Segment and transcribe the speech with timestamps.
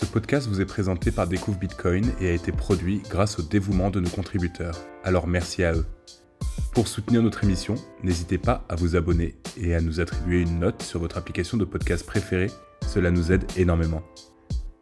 [0.00, 3.90] Ce podcast vous est présenté par Découvre Bitcoin et a été produit grâce au dévouement
[3.90, 4.74] de nos contributeurs.
[5.04, 5.84] Alors merci à eux.
[6.72, 10.82] Pour soutenir notre émission, n'hésitez pas à vous abonner et à nous attribuer une note
[10.82, 12.50] sur votre application de podcast préférée.
[12.88, 14.02] Cela nous aide énormément.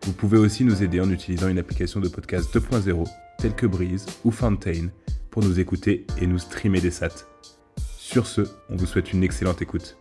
[0.05, 3.05] Vous pouvez aussi nous aider en utilisant une application de podcast 2.0
[3.39, 4.87] telle que Breeze ou Fountain
[5.33, 7.27] pour nous écouter et nous streamer des sats.
[7.97, 9.99] Sur ce, on vous souhaite une excellente écoute.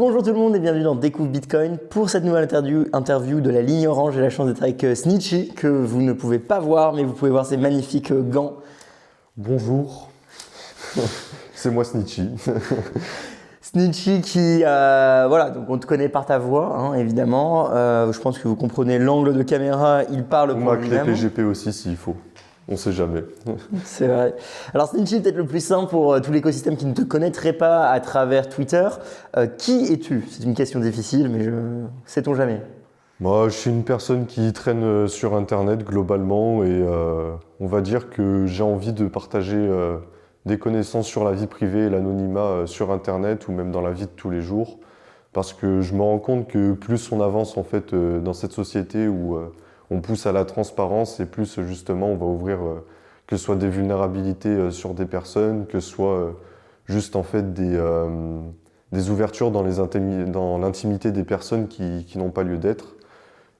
[0.00, 1.76] Bonjour tout le monde et bienvenue dans Découvre Bitcoin.
[1.76, 4.94] Pour cette nouvelle interview, interview de la ligne orange, j'ai la chance d'être avec euh,
[4.94, 8.54] Snitchy, que vous ne pouvez pas voir, mais vous pouvez voir ses magnifiques euh, gants.
[9.36, 10.08] Bonjour,
[11.54, 12.30] c'est moi Snitchy.
[13.60, 17.68] Snitchy qui, euh, voilà, donc on te connaît par ta voix, hein, évidemment.
[17.70, 21.04] Euh, je pense que vous comprenez l'angle de caméra, il parle On pour lui-même.
[21.04, 22.16] PGP aussi s'il faut.
[22.70, 23.24] On sait jamais.
[23.84, 24.34] C'est vrai.
[24.72, 27.88] Alors Snitchy, peut-être le plus simple pour euh, tout l'écosystème qui ne te connaîtrait pas
[27.88, 28.88] à travers Twitter.
[29.36, 30.24] Euh, qui es-tu?
[30.30, 31.50] C'est une question difficile, mais je...
[32.06, 32.62] sait-on jamais?
[33.18, 37.80] Moi, je suis une personne qui traîne euh, sur Internet globalement et euh, on va
[37.80, 39.68] dire que j'ai envie de partager
[40.46, 44.06] des connaissances sur la vie privée et l'anonymat sur Internet ou même dans la vie
[44.06, 44.78] de tous les jours.
[45.32, 49.06] Parce que je me rends compte que plus on avance en fait dans cette société
[49.06, 49.38] où
[49.90, 52.86] on pousse à la transparence et plus justement on va ouvrir euh,
[53.26, 56.30] que ce soit des vulnérabilités euh, sur des personnes, que ce soit euh,
[56.86, 62.96] juste en fait des, ouvertures dans l'intimité des personnes qui, n'ont pas lieu d'être.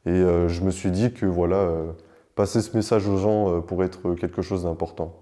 [0.07, 1.69] Et je me suis dit que voilà,
[2.35, 5.15] passer ce message aux gens pourrait être quelque chose d'important.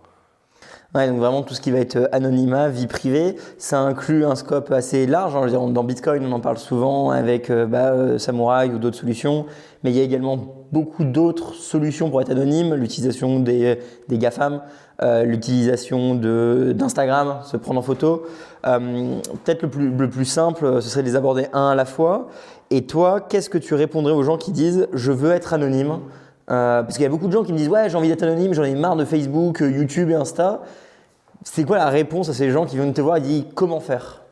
[0.94, 4.72] Ouais, donc vraiment tout ce qui va être anonymat, vie privée, ça inclut un scope
[4.72, 5.36] assez large.
[5.36, 5.68] hein.
[5.68, 9.44] Dans Bitcoin, on en parle souvent avec euh, bah, Samurai ou d'autres solutions,
[9.82, 10.38] mais il y a également
[10.72, 14.62] beaucoup d'autres solutions pour être anonyme, l'utilisation des, des GAFAM,
[15.02, 18.24] euh, l'utilisation d'Instagram, se prendre en photo.
[18.66, 21.74] Euh, Peut-être le plus, le plus simple, euh, ce serait de les aborder un à
[21.74, 22.28] la fois.
[22.70, 26.00] Et toi, qu'est-ce que tu répondrais aux gens qui disent je veux être anonyme
[26.50, 28.22] euh, parce qu'il y a beaucoup de gens qui me disent ouais j'ai envie d'être
[28.22, 30.62] anonyme, j'en ai marre de Facebook, YouTube et Insta.
[31.44, 34.22] C'est quoi la réponse à ces gens qui viennent te voir et disent comment faire?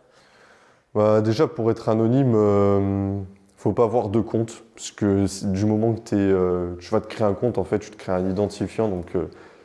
[0.94, 3.26] Bah, déjà, pour être anonyme,
[3.66, 7.27] faut pas avoir de compte, puisque c'est- du moment que euh, tu vas te créer
[7.27, 9.06] un compte, en fait, tu te crées un identifiant, donc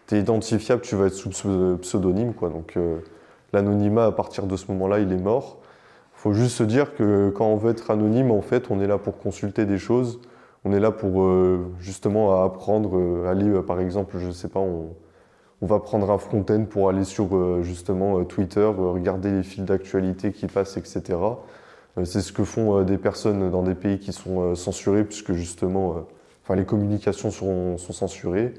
[0.07, 2.50] tu es identifiable, tu vas être sous pseu- pseudonyme, quoi.
[2.50, 2.97] Donc euh,
[3.53, 5.59] l'anonymat, à partir de ce moment-là, il est mort.
[6.13, 8.97] faut juste se dire que quand on veut être anonyme, en fait, on est là
[8.97, 10.19] pour consulter des choses,
[10.66, 14.59] on est là pour euh, justement apprendre, euh, aller, euh, par exemple, je sais pas,
[14.59, 14.95] on,
[15.61, 19.44] on va prendre un front-end pour aller sur euh, justement euh, Twitter, euh, regarder les
[19.44, 21.17] fils d'actualité qui passent, etc.
[21.97, 25.03] Euh, C'est ce que font euh, des personnes dans des pays qui sont euh, censurés,
[25.03, 26.06] puisque justement,
[26.44, 28.53] enfin, les communications sont, censurées.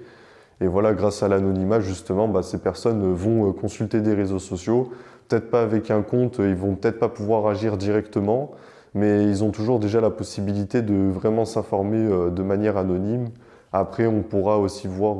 [0.60, 4.90] Et voilà, grâce à l'anonymat, justement, bah, ces personnes vont consulter des réseaux sociaux,
[5.28, 8.52] peut-être pas avec un compte, ils vont peut-être pas pouvoir agir directement,
[8.94, 13.30] mais ils ont toujours déjà la possibilité de vraiment s'informer de manière anonyme.
[13.72, 15.16] Après, on pourra aussi voir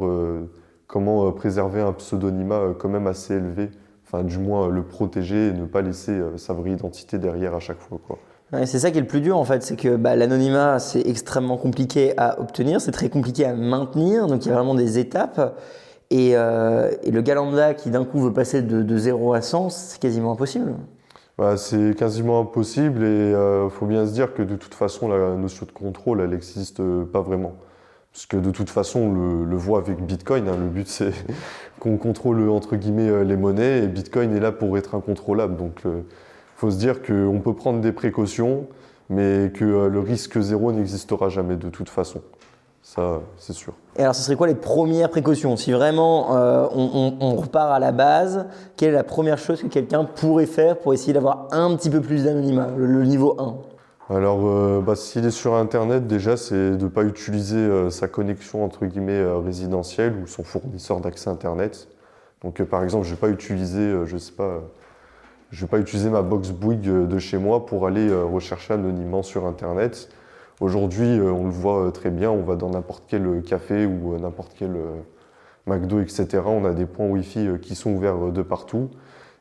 [0.86, 3.70] comment préserver un pseudonymat quand même assez élevé,
[4.12, 7.54] enfin du moins euh, le protéger et ne pas laisser euh, sa vraie identité derrière
[7.54, 7.98] à chaque fois.
[8.06, 8.18] Quoi.
[8.52, 11.06] Ouais, C'est ça qui est le plus dur en fait, c'est que bah, l'anonymat c'est
[11.06, 14.98] extrêmement compliqué à obtenir, c'est très compliqué à maintenir, donc il y a vraiment des
[14.98, 15.58] étapes.
[16.10, 19.40] Et, euh, et le gars lambda qui d'un coup veut passer de, de 0 à
[19.40, 20.74] 100, c'est quasiment impossible.
[21.38, 25.34] Voilà, c'est quasiment impossible et il faut bien se dire que de toute façon la
[25.34, 27.54] notion de contrôle elle n'existe euh, pas vraiment.
[28.12, 31.12] Parce que de toute façon on le, voit avec Bitcoin, hein, le but c'est
[31.80, 35.56] qu'on contrôle entre guillemets euh, les monnaies et Bitcoin est là pour être incontrôlable.
[35.56, 36.02] Donc il
[36.56, 38.66] faut se dire qu'on peut prendre des précautions
[39.08, 42.20] mais que euh, le risque zéro n'existera jamais de toute façon.
[42.82, 43.74] Ça c'est sûr.
[43.96, 45.56] Et alors ce serait quoi les premières précautions?
[45.56, 48.46] Si vraiment euh, on repart à la base,
[48.76, 52.00] quelle est la première chose que quelqu'un pourrait faire pour essayer d'avoir un petit peu
[52.00, 53.71] plus d'anonymat, le, le niveau 1
[54.10, 58.08] Alors, euh, bah, s'il est sur Internet, déjà, c'est de ne pas utiliser euh, sa
[58.08, 61.88] connexion entre guillemets euh, résidentielle ou son fournisseur d'accès Internet.
[62.42, 64.62] Donc, par exemple, je ne vais pas utiliser, je sais pas,
[65.50, 69.46] je vais pas utiliser ma box Bouygues de chez moi pour aller rechercher anonymement sur
[69.46, 70.08] Internet.
[70.60, 74.76] Aujourd'hui, on le voit très bien, on va dans n'importe quel café ou n'importe quel
[75.68, 76.40] McDo, etc.
[76.46, 78.90] On a des points Wi-Fi qui sont ouverts de partout.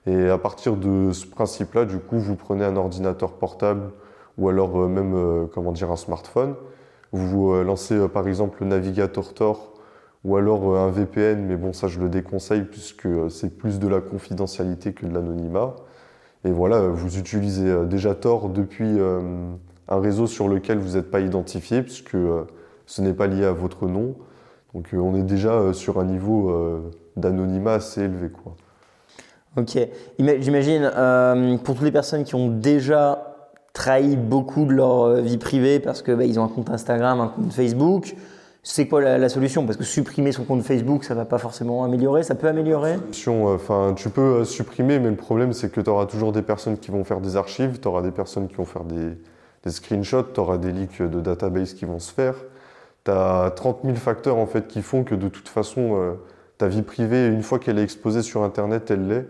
[0.05, 3.91] Et à partir de ce principe-là, du coup, vous prenez un ordinateur portable
[4.37, 6.55] ou alors euh, même euh, comment dire un smartphone.
[7.11, 9.73] Vous euh, lancez par exemple le navigateur Tor
[10.23, 14.01] ou alors un VPN, mais bon ça je le déconseille puisque c'est plus de la
[14.01, 15.75] confidentialité que de l'anonymat.
[16.45, 18.99] Et voilà, vous utilisez déjà Tor depuis
[19.87, 22.17] un réseau sur lequel vous n'êtes pas identifié puisque
[22.85, 24.15] ce n'est pas lié à votre nom.
[24.75, 26.55] Donc on est déjà sur un niveau
[27.17, 28.55] d'anonymat assez élevé quoi.
[29.57, 29.79] Ok.
[30.19, 30.91] J'imagine,
[31.63, 33.30] pour toutes les personnes qui ont déjà
[33.73, 37.27] trahi beaucoup de leur euh, vie privée parce qu'ils bah, ont un compte Instagram, un
[37.27, 38.15] compte Facebook,
[38.63, 39.65] c'est quoi la, solution?
[39.65, 42.93] Parce que supprimer son compte Facebook, ça va pas forcément améliorer, ça peut améliorer?
[43.27, 46.77] Euh, Enfin, tu peux supprimer, mais le problème, c'est que tu auras toujours des personnes
[46.77, 49.17] qui vont faire des archives, tu auras des personnes qui vont faire des,
[49.63, 52.35] des screenshots, tu auras des leaks de database qui vont se faire.
[53.03, 56.15] Tu as 30 000 facteurs en fait qui font que de toute façon,
[56.59, 59.27] ta vie privée, une fois qu'elle est exposée sur Internet, elle l'est.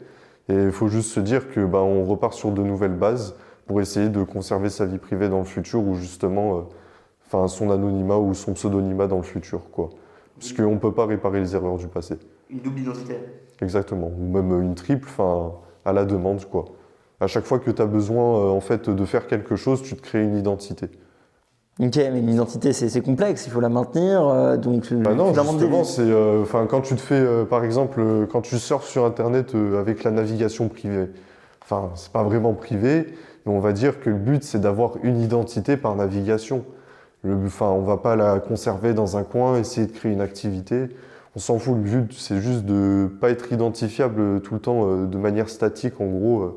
[0.50, 3.36] Et il faut juste se dire que bah, on repart sur de nouvelles bases
[3.72, 6.62] pour essayer de conserver sa vie privée dans le futur ou justement euh,
[7.26, 9.62] enfin, son anonymat ou son pseudonymat dans le futur.
[9.72, 9.92] Quoi.
[10.38, 12.18] Parce qu'on ne peut pas réparer les erreurs du passé.
[12.50, 13.18] Une double identité
[13.62, 14.12] Exactement.
[14.20, 15.54] Ou même une triple, enfin,
[15.86, 16.44] à la demande.
[16.50, 16.66] Quoi.
[17.22, 19.96] À chaque fois que tu as besoin euh, en fait, de faire quelque chose, tu
[19.96, 20.90] te crées une identité.
[21.80, 24.28] Ok, mais une identité, c'est complexe, il faut la maintenir.
[24.28, 28.28] Euh, donc, bah non, justement, c'est, euh, enfin, quand tu te fais, euh, par exemple,
[28.30, 31.08] quand tu surfes sur Internet avec la navigation privée,
[31.64, 33.08] enfin, c'est pas vraiment privé,
[33.46, 36.66] mais on va dire que le but, c'est d'avoir une identité par navigation.
[37.26, 40.90] Enfin, on va pas la conserver dans un coin, essayer de créer une activité.
[41.36, 41.76] On s'en fout.
[41.76, 46.08] Le but, c'est juste de pas être identifiable tout le temps de manière statique, en
[46.08, 46.56] gros,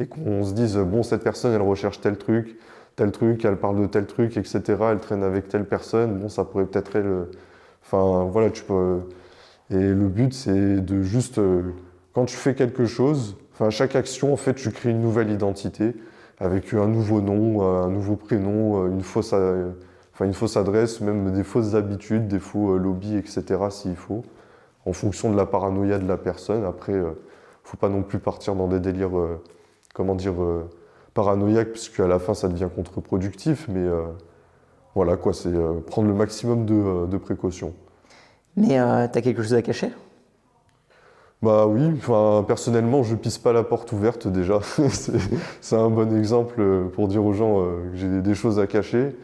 [0.00, 2.56] et qu'on se dise, bon, cette personne, elle recherche tel truc
[2.96, 4.62] tel truc, elle parle de tel truc, etc.
[4.90, 6.18] Elle traîne avec telle personne.
[6.18, 7.28] Bon, ça pourrait peut-être être.
[7.84, 9.00] Enfin, voilà, tu peux.
[9.70, 11.38] Et le but, c'est de juste.
[11.38, 11.62] Euh,
[12.12, 15.94] quand tu fais quelque chose, enfin, chaque action, en fait, tu crées une nouvelle identité
[16.42, 21.44] avec un nouveau nom, un nouveau prénom, une fausse, enfin, une fausse adresse, même des
[21.44, 23.42] fausses habitudes, des faux euh, lobbies, etc.
[23.70, 24.22] s'il faut,
[24.86, 26.64] en fonction de la paranoïa de la personne.
[26.64, 27.14] Après, euh, ne
[27.62, 29.12] faut pas non plus partir dans des délires,
[29.94, 30.34] comment dire,
[31.14, 33.66] paranoïaque, puisqu'à la fin, ça devient contre-productif.
[33.68, 34.06] Mais euh,
[34.94, 37.74] voilà, quoi, c'est euh, prendre le maximum de, euh, précautions.
[38.56, 39.90] Mais tu as quelque chose à cacher?
[41.42, 44.60] Bah oui, enfin, personnellement, je pisse pas la porte ouverte déjà.
[45.60, 46.62] c'est un bon exemple
[46.94, 49.16] pour dire aux gens que j'ai des choses à cacher.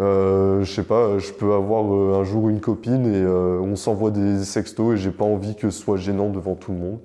[0.00, 1.84] Euh, je sais pas, je peux avoir
[2.18, 5.78] un jour une copine et on s'envoie des sextos et j'ai pas envie que ce
[5.78, 6.98] soit gênant devant tout le monde.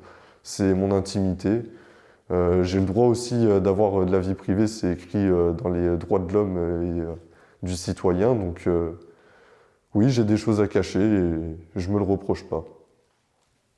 [0.43, 1.63] C'est mon intimité.
[2.31, 5.69] Euh, j'ai le droit aussi euh, d'avoir euh, de la vie privée, c'est écrit dans
[5.69, 6.57] les droits de l'homme
[7.63, 8.35] et du citoyen.
[8.35, 8.67] Donc
[9.93, 12.65] oui, j'ai des choses à cacher et je me le reproche pas.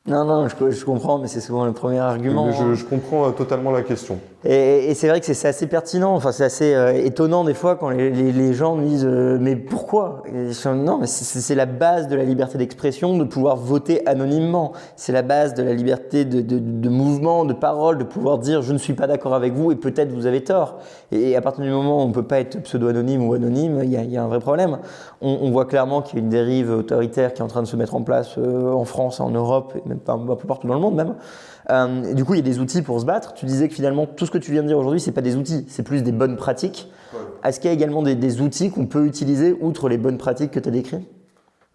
[0.07, 2.51] Non, non, je, comprends, mais c'est souvent le premier argument.
[2.51, 4.19] je, je, comprends totalement la question.
[4.49, 7.89] Et, c'est vrai que c'est assez pertinent, enfin c'est assez euh, étonnant des fois quand
[7.89, 10.23] les, les, gens nous disent euh, mais pourquoi?
[10.65, 14.71] Non, mais c'est la base de la liberté d'expression de pouvoir voter anonymement.
[14.95, 18.77] C'est la base de la liberté de, mouvement, de parole, de pouvoir dire je ne
[18.77, 20.77] suis pas d'accord avec vous et peut-être vous avez tort.
[21.11, 23.91] Et, à partir du moment où on ne peut pas être pseudo-anonyme ou anonyme, il
[23.91, 24.77] y, a un vrai problème.
[25.19, 27.67] On, on voit clairement qu'il y a une dérive autoritaire qui est en train de
[27.67, 30.67] se mettre en place euh, en France, en Europe, et même pas un peu partout
[30.67, 31.15] dans le monde même.
[31.69, 33.33] Euh, du coup, il y a des outils pour se battre.
[33.33, 35.35] Tu disais que finalement, tout ce que tu viens de dire aujourd'hui, c'est pas des
[35.35, 36.91] outils, c'est plus des bonnes pratiques.
[37.43, 40.59] Est-ce qu'il y a également des, outils qu'on peut utiliser outre les bonnes pratiques que
[40.59, 41.07] tu as décrites?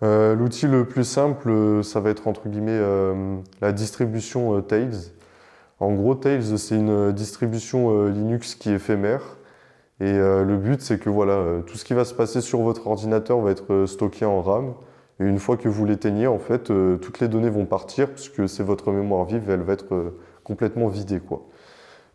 [0.03, 5.13] Euh, L'outil le plus simple, ça va être entre guillemets euh, la distribution Tails.
[5.79, 9.23] En gros, Tails, c'est une distribution Linux qui est éphémère.
[10.01, 13.41] Et le but, c'est que voilà, tout ce qui va se passer sur votre ordinateur
[13.41, 14.75] va être stocké en RAM.
[15.23, 18.49] Et une fois que vous l'éteignez, en fait, euh, toutes les données vont partir puisque
[18.49, 21.21] c'est votre mémoire vive elle va être euh, complètement vidée.
[21.21, 21.43] Quoi.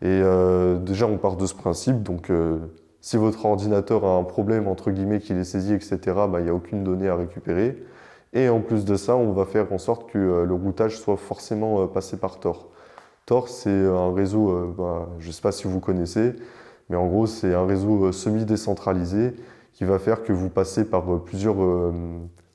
[0.02, 2.02] Et euh, déjà, on part de ce principe.
[2.02, 2.30] Donc,
[3.00, 6.50] si votre ordinateur a un problème, entre guillemets, qu'il est saisi, etc., bah, il n'y
[6.50, 7.82] a aucune donnée à récupérer.
[8.34, 11.86] Et en plus de ça, on va faire en sorte que le routage soit forcément
[11.86, 12.68] passé par Tor.
[13.24, 16.34] Tor, c'est un réseau, bah, je ne sais pas si vous connaissez,
[16.90, 19.34] mais en gros, c'est un réseau semi-décentralisé
[19.72, 21.56] qui va faire que vous passez par plusieurs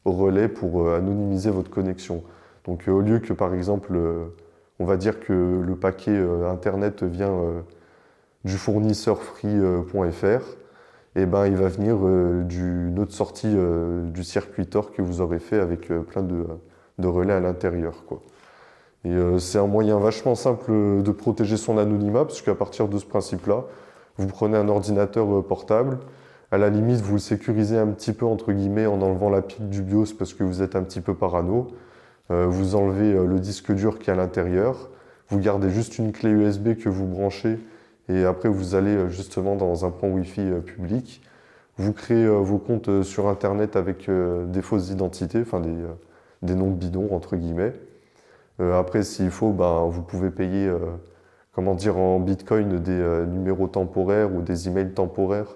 [0.05, 2.23] relais pour euh, anonymiser votre connexion.
[2.65, 4.25] Donc euh, au lieu que par exemple, euh,
[4.79, 6.17] on va dire que le paquet
[6.49, 7.63] Internet vient
[8.43, 10.43] du fournisseur free.fr,
[11.15, 11.97] eh ben, il va venir
[12.47, 13.55] d'une autre sortie
[14.05, 18.03] du circuit Tor que vous aurez fait avec plein de, relais à l'intérieur.
[19.37, 20.71] C'est un moyen vachement simple
[21.03, 23.65] de protéger son anonymat, parce qu'à partir de ce principe-là,
[24.17, 25.99] vous prenez un ordinateur portable,
[26.53, 29.69] à la limite, vous le sécurisez un petit peu, entre guillemets, en enlevant la pile
[29.69, 31.69] du BIOS parce que vous êtes un petit peu parano.
[32.29, 34.91] Euh, vous enlevez euh, le disque dur qui est à l'intérieur.
[35.29, 37.57] Vous gardez juste une clé USB que vous branchez
[38.07, 41.23] et après vous allez euh, justement dans un point Wi-Fi public.
[41.77, 45.73] Vous créez vos comptes sur Internet avec des fausses identités, enfin des,
[46.43, 47.73] des noms bidons, entre guillemets.
[48.59, 50.71] après, s'il faut, ben, vous pouvez payer
[51.51, 55.55] comment dire, en Bitcoin des numéros temporaires ou des emails temporaires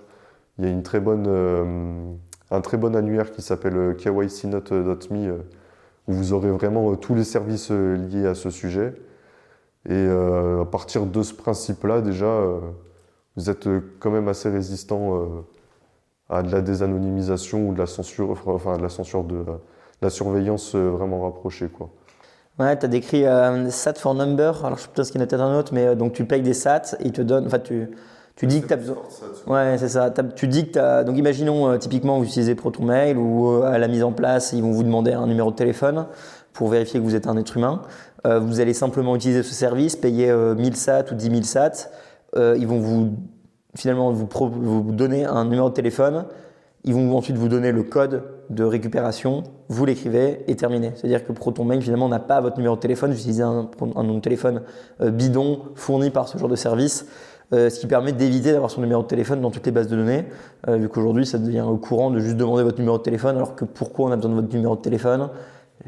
[0.58, 2.12] il y a une très bonne, euh,
[2.52, 5.38] un très bon annuaire qui s'appelle euh, kycnote.me euh,
[6.08, 8.94] où vous aurez vraiment tous les services liés à ce sujet.
[9.90, 12.42] Et à partir de ce principe-là, déjà,
[13.36, 13.68] vous êtes
[14.00, 15.46] quand même assez résistant
[16.30, 19.44] à de la désanonymisation ou de la censure, enfin de la censure de
[20.02, 21.68] la, surveillance vraiment rapprochée.
[21.68, 21.90] Quoi.
[22.58, 23.26] Ouais, tu as décrit
[23.70, 25.74] SAT for number, alors je sais pas ce qu'il y en a peut-être un autre,
[25.74, 27.90] mais donc tu payes des SAT ils te donnent, enfin tu,
[28.38, 28.98] tu dis que tu as besoin.
[29.48, 30.14] Ouais, c'est ça.
[30.36, 31.04] Tu dis que as.
[31.04, 34.84] Donc imaginons typiquement vous utilisez ProtonMail ou à la mise en place, ils vont vous
[34.84, 36.06] demander un numéro de téléphone
[36.58, 37.82] pour vérifier que vous êtes un être humain.
[38.26, 41.90] Euh, vous allez simplement utiliser ce service, payer 1000 euh, SAT ou 10 000 SAT.
[42.36, 43.16] Euh, ils vont vous,
[43.76, 46.26] finalement vous, vous, donner un numéro de téléphone.
[46.84, 49.44] Ils vont ensuite vous donner le code de récupération.
[49.70, 50.94] Vous l'écrivez et terminé.
[50.96, 53.12] C'est-à-dire que ProtonMail finalement n'a pas votre numéro de téléphone.
[53.12, 54.62] Vous utilisez un, un de téléphone
[55.00, 57.06] bidon fourni par ce genre de service.
[57.52, 60.26] Ce qui permet d'éviter d'avoir son numéro de téléphone dans toutes les bases de données,
[60.68, 64.10] vu qu'aujourd'hui ça devient courant de juste demander votre numéro de téléphone, alors que pourquoi
[64.10, 65.30] on a besoin de votre numéro de téléphone?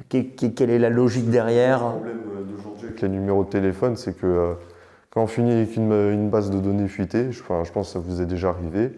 [0.08, 1.84] Quelle est la logique derrière?
[1.84, 4.54] Le problème euh, d'aujourd'hui avec les numéros de téléphone, c'est que euh,
[5.10, 8.26] quand on finit avec une, base de données fuitée, je, pense que ça vous est
[8.26, 8.92] déjà arrivé,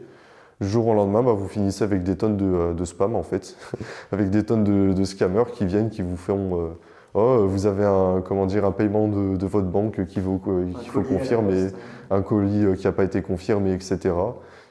[0.60, 3.56] jour au lendemain, bah, vous finissez avec des tonnes de, euh, spam en fait,
[4.12, 6.72] avec des tonnes de, scammers qui viennent, qui vous font
[7.14, 10.42] oh, vous avez un, comment dire, un paiement de, votre banque qu'il faut,
[10.88, 11.68] faut confirmer,
[12.10, 14.14] un colis qui n'a pas été confirmé, etc.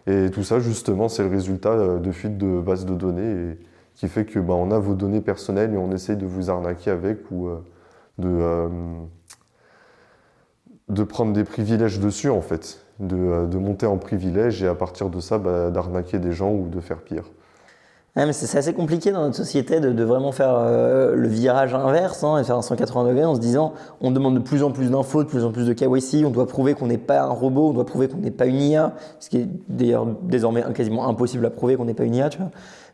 [0.06, 3.52] Et tout ça, justement, c'est le résultat de fuite de bases de données.
[3.52, 3.58] Et,
[4.00, 6.90] qui fait que bah, on a vos données personnelles et on essaye de vous arnaquer
[6.90, 7.58] avec ou euh,
[8.18, 8.68] de, euh,
[10.88, 14.74] de prendre des privilèges dessus en fait, de, euh, de, monter en privilège et à
[14.74, 17.24] partir de ça bah, d'arnaquer des gens ou de faire pire.
[18.32, 20.58] C'est assez compliqué dans notre société de, vraiment faire
[21.14, 24.40] le virage inverse hein, et faire un 180 degrés en se disant on demande de
[24.40, 26.98] plus en plus d'infos, de plus en plus de KYC, on doit prouver qu'on n'est
[26.98, 30.06] pas un robot, on doit prouver qu'on n'est pas une IA, ce qui est d'ailleurs
[30.22, 32.28] désormais quasiment impossible à prouver qu'on n'est pas une IA.
[32.28, 32.50] Tu vois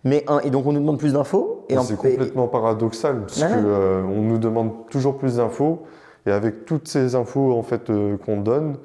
[0.06, 1.64] mais et donc on nous demande plus d'infos.
[1.68, 5.82] Et c'est complètement paradoxal parce qu'on euh, nous demande toujours plus d'infos
[6.26, 8.76] et avec toutes ces infos en fait euh, qu'on donne,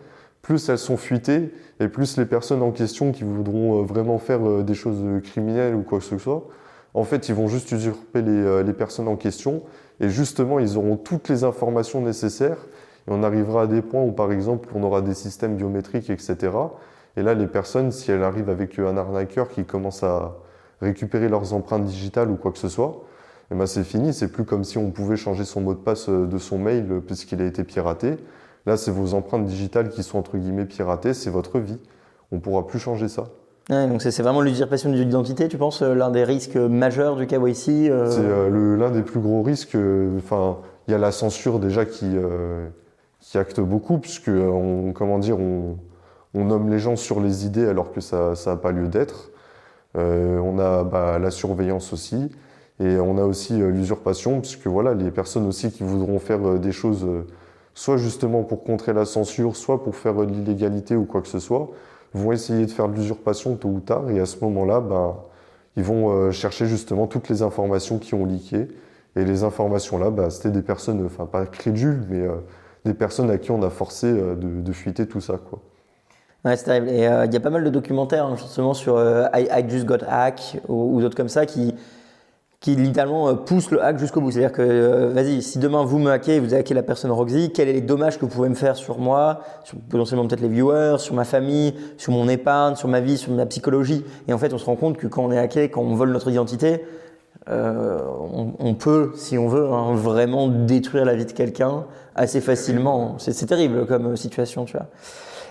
[0.41, 4.63] plus elles sont fuitées et plus les personnes en question qui voudront euh, vraiment faire
[4.63, 6.47] des choses criminelles ou quoi que ce soit,
[6.93, 9.63] en fait ils vont juste usurper les, personnes en question
[9.99, 12.57] et justement ils auront toutes les informations nécessaires
[13.07, 16.37] et on arrivera à des points où par exemple on aura des systèmes biométriques etc.
[17.17, 20.35] Et là les personnes si elles arrivent avec un arnaqueur qui commence à
[20.81, 23.03] récupérer leurs empreintes digitales ou quoi que ce soit,
[23.51, 24.13] eh ben c'est fini.
[24.13, 26.87] C'est plus comme si on pouvait changer son mot de passe euh, de son mail
[26.89, 28.17] euh, puisqu'il a été piraté.
[28.65, 31.79] Là, c'est vos empreintes digitales qui sont entre guillemets piratées, c'est votre vie.
[32.31, 33.25] On ne pourra plus changer ça.
[33.69, 37.91] donc c'est vraiment l'usurpation de l'identité, tu penses, euh, l'un des risques majeurs du KYC
[38.09, 39.77] C'est l'un des plus gros risques.
[40.17, 42.15] Enfin, il y a la censure déjà qui,
[43.19, 45.77] qui acte beaucoup, puisque on, comment dire, on,
[46.33, 49.31] on, nomme les gens sur les idées alors que ça n'a pas lieu d'être.
[49.97, 52.29] Euh, on a bah, la surveillance aussi.
[52.79, 56.57] Et on a aussi euh, l'usurpation, puisque voilà, les personnes aussi qui voudront faire euh,
[56.57, 57.05] des choses,
[57.73, 61.39] soit justement pour contrer la censure, soit pour faire de l'illégalité ou quoi que ce
[61.39, 61.69] soit,
[62.13, 64.09] vont essayer de faire de l'usurpation tôt ou tard.
[64.09, 65.15] Et à ce moment-là, ben,
[65.77, 68.67] ils vont chercher justement toutes les informations qui ont leaké.
[69.15, 72.27] Et les informations-là, bah, c'était des personnes, enfin pas crédules, mais
[72.85, 75.39] des personnes à qui on a forcé de, de fuiter tout ça.
[75.49, 75.61] Quoi.
[76.43, 76.89] Ouais, c'est terrible.
[76.89, 79.85] Et euh, il y a pas mal de documentaires hein, justement sur euh, I, Just
[79.85, 81.75] Got Hack ou, d'autres comme ça qui,
[82.61, 84.31] qui littéralement euh, poussent le hack jusqu'au bout.
[84.31, 87.73] C'est-à-dire que, vas-y, si demain vous me hackez, vous hackez la personne Roxy, quels sont
[87.73, 91.15] les dommages que vous pouvez me faire sur moi, sur potentiellement peut-être les viewers, sur
[91.15, 94.05] ma famille, sur mon épargne, sur ma vie, sur ma psychologie?
[94.27, 96.11] Et en fait, on se rend compte que quand on est hacké, quand on vole
[96.11, 96.85] notre identité,
[97.47, 103.15] on, on, peut, si on veut, hein, vraiment détruire la vie de quelqu'un assez facilement.
[103.17, 104.85] C'est terrible comme situation, tu vois.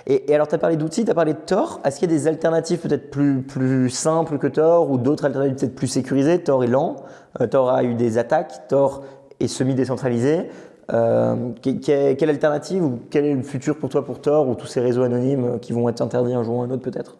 [0.06, 1.80] Et, alors, tu as parlé d'outils, tu as parlé de Tor.
[1.84, 5.56] Est-ce qu'il y a des alternatives peut-être plus, plus simples que Tor ou d'autres alternatives
[5.56, 6.42] peut-être plus sécurisées?
[6.42, 6.96] Tor est lent,
[7.40, 9.02] euh, Tor a eu des attaques, Tor
[9.40, 10.48] est semi-décentralisé.
[10.92, 14.80] Euh, quelle alternative ou quel est le futur pour toi pour Tor ou tous ces
[14.80, 17.16] réseaux anonymes euh, qui vont être interdits un jour ou un autre peut-être?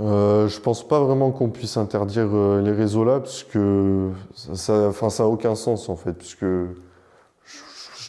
[0.00, 2.28] Euh, je pense pas vraiment qu'on puisse interdire
[2.62, 6.44] les réseaux là, parce que ça, enfin, a aucun sens en fait, puisque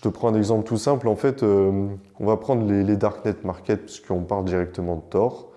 [0.05, 1.07] te prends un exemple tout simple.
[1.07, 1.87] En fait, euh,
[2.19, 5.49] on va prendre les, darknet market puisqu'on parle directement de Tor.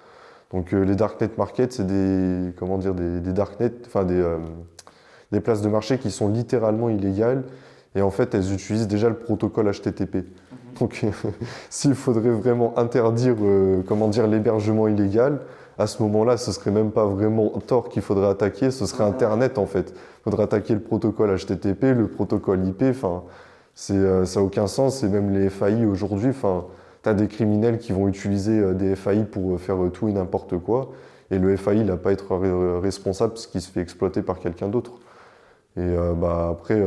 [0.53, 4.39] Donc euh, les darknet market, c'est des comment dire des, darknet, enfin des, euh,
[5.33, 7.45] des places de marché qui sont littéralement illégales
[7.95, 10.15] et en fait elles utilisent déjà le protocole HTTP.
[10.15, 10.25] Mhm.
[10.81, 11.05] Donc
[11.71, 13.37] s'il faudrait vraiment interdire
[13.87, 15.41] comment dire l'hébergement illégal,
[15.77, 19.59] à ce moment-là, ce serait même pas vraiment Tor qu'il faudrait attaquer, ce serait Internet
[19.59, 19.93] en fait.
[19.93, 23.23] Il faudrait attaquer le protocole HTTP, le protocole IP, enfin
[23.91, 25.03] euh, ça n'a aucun sens.
[25.03, 29.25] Et même les FAI aujourd'hui, tu as des criminels qui vont utiliser euh, des FAI
[29.25, 30.91] pour euh, faire tout et n'importe quoi.
[31.31, 32.37] Et le FAI, il n'a pas à être
[32.81, 34.93] responsable parce qu'il se fait exploiter par quelqu'un d'autre.
[35.77, 36.83] Et bah, après,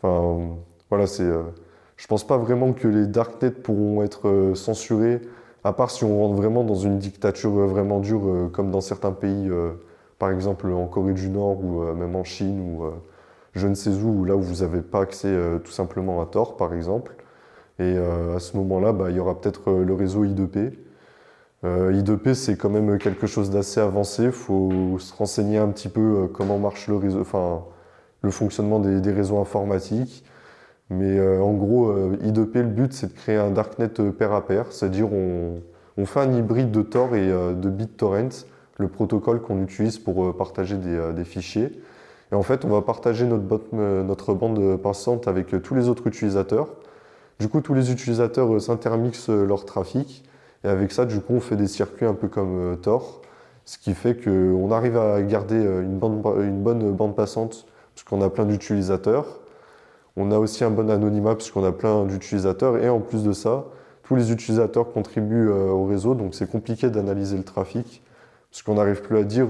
[0.00, 1.28] voilà, c'est
[1.96, 5.20] je pense pas vraiment que les darknets pourront être censurés,
[5.64, 9.50] à part si on rentre vraiment dans une dictature vraiment dure, comme dans certains pays,
[10.20, 12.84] par exemple en Corée du Nord ou même en Chine ou
[13.54, 15.34] je ne sais où, là où vous n'avez pas accès
[15.64, 17.14] tout simplement à Tor, par exemple.
[17.78, 20.72] Et à ce moment-là, bah, il y aura peut-être le réseau I2P
[21.64, 24.24] euh, I2P, c'est quand même quelque chose d'assez avancé.
[24.24, 27.64] Il faut se renseigner un petit peu euh, comment marche le réseau, enfin,
[28.22, 30.24] le fonctionnement des, réseaux informatiques.
[30.90, 34.66] Mais euh, en gros, I2P, le but, c'est de créer un darknet pair à pair,
[34.70, 35.60] c'est-à-dire on,
[36.04, 38.44] fait un hybride de Tor et de BitTorrent,
[38.78, 41.72] le protocole qu'on utilise pour partager des, fichiers.
[42.34, 46.66] Et en fait, on va partager notre, notre bande passante avec tous les autres utilisateurs.
[47.38, 50.24] Du coup, tous les utilisateurs s'intermixent leur trafic.
[50.64, 53.20] Et avec ça, du coup, on fait des circuits un peu comme euh, Tor,
[53.64, 58.46] ce qui fait qu'on arrive à garder euh, une, bonne bande passante, puisqu'on a plein
[58.46, 59.38] d'utilisateurs.
[60.16, 62.78] On a aussi un bon anonymat, puisqu'on a plein d'utilisateurs.
[62.78, 63.66] Et en plus de ça,
[64.02, 68.02] tous les utilisateurs contribuent euh, au réseau, donc c'est compliqué d'analyser le trafic,
[68.50, 69.46] parce qu'on n'arrive plus à dire,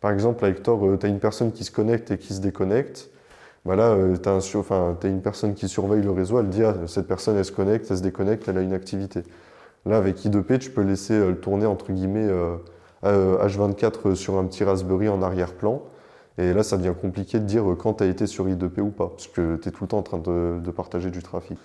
[0.00, 3.10] par exemple, avec Tor, tu as une personne qui se connecte et qui se déconnecte.
[3.64, 7.44] Voilà, tu as, une personne qui surveille le réseau, elle dit ah, cette personne elle
[7.44, 9.24] se connecte, elle se déconnecte, elle a une activité.
[9.86, 12.28] Là, avec I2P, tu peux laisser euh, le tourner entre guillemets
[13.04, 15.82] H24 euh, sur un petit Raspberry en arrière-plan.
[16.36, 18.90] Et là, ça devient compliqué de dire euh, quand tu as été sur I2P ou
[18.90, 21.58] pas, parce que tu es tout le temps en train de, partager du trafic.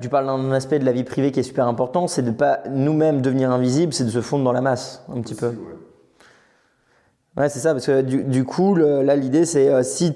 [0.00, 2.34] tu parles d'un aspect de la vie privée qui est super important, c'est de ne
[2.34, 5.48] pas nous-mêmes devenir invisibles, c'est de se fondre dans la masse, un petit peu.
[5.48, 5.54] Ouais,
[7.36, 10.14] c'est ça, parce que du, coup, là, l'idée, c'est si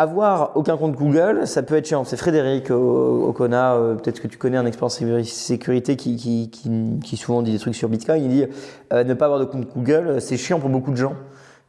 [0.00, 2.04] avoir aucun compte Google, ça peut être chiant.
[2.04, 7.58] C'est Frédéric Ocona, euh, peut-être que tu connais un expert sécurité qui, souvent dit des
[7.58, 8.22] trucs sur Bitcoin.
[8.24, 8.44] Il dit
[8.92, 11.14] euh, ne pas avoir de compte Google, c'est chiant pour beaucoup de gens.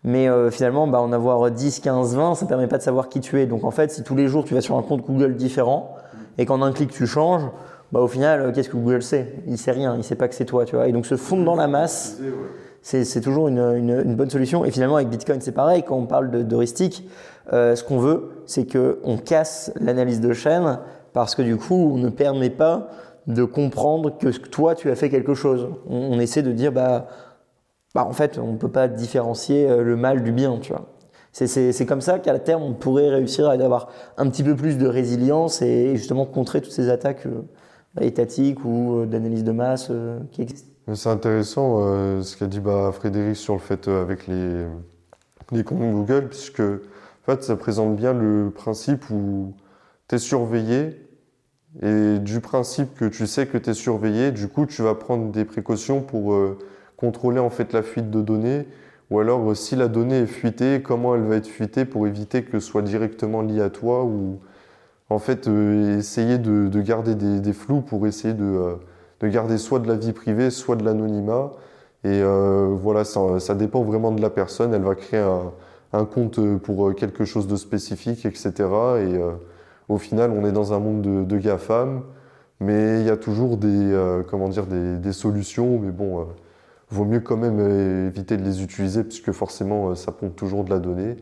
[0.04, 3.20] Mais euh, finalement, bah, en avoir 10, 15, 20, ça permet pas de savoir qui
[3.20, 3.46] tu es.
[3.46, 5.96] Donc en fait, si tous les jours tu vas sur un compte Google différent
[6.38, 7.44] et qu'en un clic tu changes,
[7.92, 9.36] bah, au final, qu'est-ce que Google sait?
[9.48, 10.66] Il sait rien, il sait pas que c'est toi.
[10.66, 12.20] Tu vois et donc se fondre dans la masse,
[12.82, 14.66] c'est toujours une, bonne solution.
[14.66, 15.84] Et finalement, avec Bitcoin, c'est pareil.
[15.84, 17.08] Quand on parle d'heuristique,
[17.54, 20.80] euh, ce qu'on veut, c'est qu'on casse l'analyse de chaîne
[21.14, 22.90] parce que du coup, on ne permet pas
[23.28, 25.70] de comprendre que toi, tu as fait quelque chose.
[25.88, 27.08] On, essaie de dire, bah,
[27.94, 30.60] bah, en fait, on ne peut pas différencier euh, le mal du bien.
[31.34, 34.88] C'est comme ça qu'à terme, on pourrait réussir à avoir un petit peu plus de
[34.88, 37.44] résilience et justement contrer toutes ces attaques euh,
[38.02, 39.92] étatiques ou d'analyse de masse
[40.32, 40.71] qui existent.
[40.96, 41.80] C'est intéressant
[42.22, 44.66] ce qu'a dit bah, Frédéric sur le fait avec les,
[45.52, 49.54] les comptes Google, puisque en fait, ça présente bien le principe où
[50.08, 51.08] tu es surveillé
[51.82, 55.32] et du principe que tu sais que tu es surveillé, du coup, tu vas prendre
[55.32, 56.58] des précautions pour euh,
[56.98, 58.68] contrôler en fait la fuite de données.
[59.10, 62.44] Ou alors euh, si la donnée est fuitée, comment elle va être fuitée pour éviter
[62.44, 64.40] que ce soit directement lié à toi ou
[65.10, 68.76] en fait euh, essayer de, garder des, flous pour essayer de,
[69.28, 71.52] garder soit de la vie privée, soit de l'anonymat.
[72.04, 74.74] Et voilà, ça, dépend vraiment de la personne.
[74.74, 75.24] Elle va créer
[75.94, 78.52] un, compte pour euh, quelque chose de spécifique, etc.
[78.60, 79.32] Et euh,
[79.90, 82.04] au final, on est dans un monde de, de GAFAM,
[82.60, 84.24] mais il y a toujours des, euh,
[84.98, 85.80] des, solutions.
[85.80, 86.28] Mais bon,
[86.90, 87.60] vaut mieux quand même
[88.08, 91.18] éviter de les utiliser, puisque forcément, ça pompe toujours de la donnée.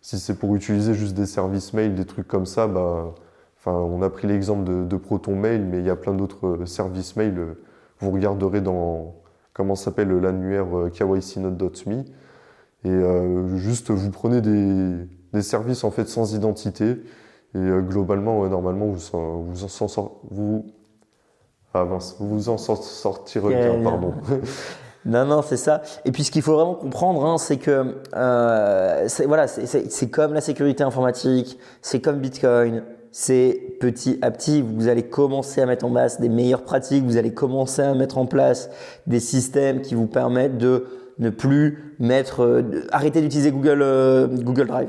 [0.00, 3.14] Si c'est pour utiliser juste des services mail, des trucs comme ça, bah,
[3.64, 6.64] enfin, on a pris l'exemple de, de, Proton Mail, mais il y a plein d'autres
[6.66, 7.56] services mail.
[8.00, 9.14] Vous regarderez dans
[9.52, 12.04] comment s'appelle l'annuaire kycnote.me
[12.84, 16.90] et euh, juste, vous prenez des, des, services en fait sans identité.
[17.54, 20.66] Et euh, globalement, normalement, vous, vous, en, vous,
[21.72, 21.86] ah,
[22.20, 24.14] vous en sortirez bien, pardon.
[25.06, 25.82] Non, non, c'est ça.
[26.06, 30.40] Et puis ce qu'il faut vraiment comprendre, hein, c'est que euh, voilà, c'est comme la
[30.40, 32.82] sécurité informatique, c'est comme Bitcoin,
[33.16, 37.16] c'est petit à petit, vous allez commencer à mettre en place des meilleures pratiques, vous
[37.16, 38.70] allez commencer à mettre en place
[39.06, 40.86] des systèmes qui vous permettent de
[41.20, 44.88] ne plus mettre, euh, arrêter d'utiliser Google, euh, Google Drive.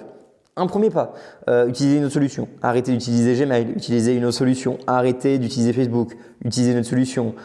[0.55, 1.13] Un premier pas,
[1.49, 2.47] euh, une autre solution.
[2.63, 4.79] Arrêter d'utiliser Gmail, utiliser une autre solution.
[4.88, 7.35] Arrêter d'utiliser Facebook, utiliser une autre solution.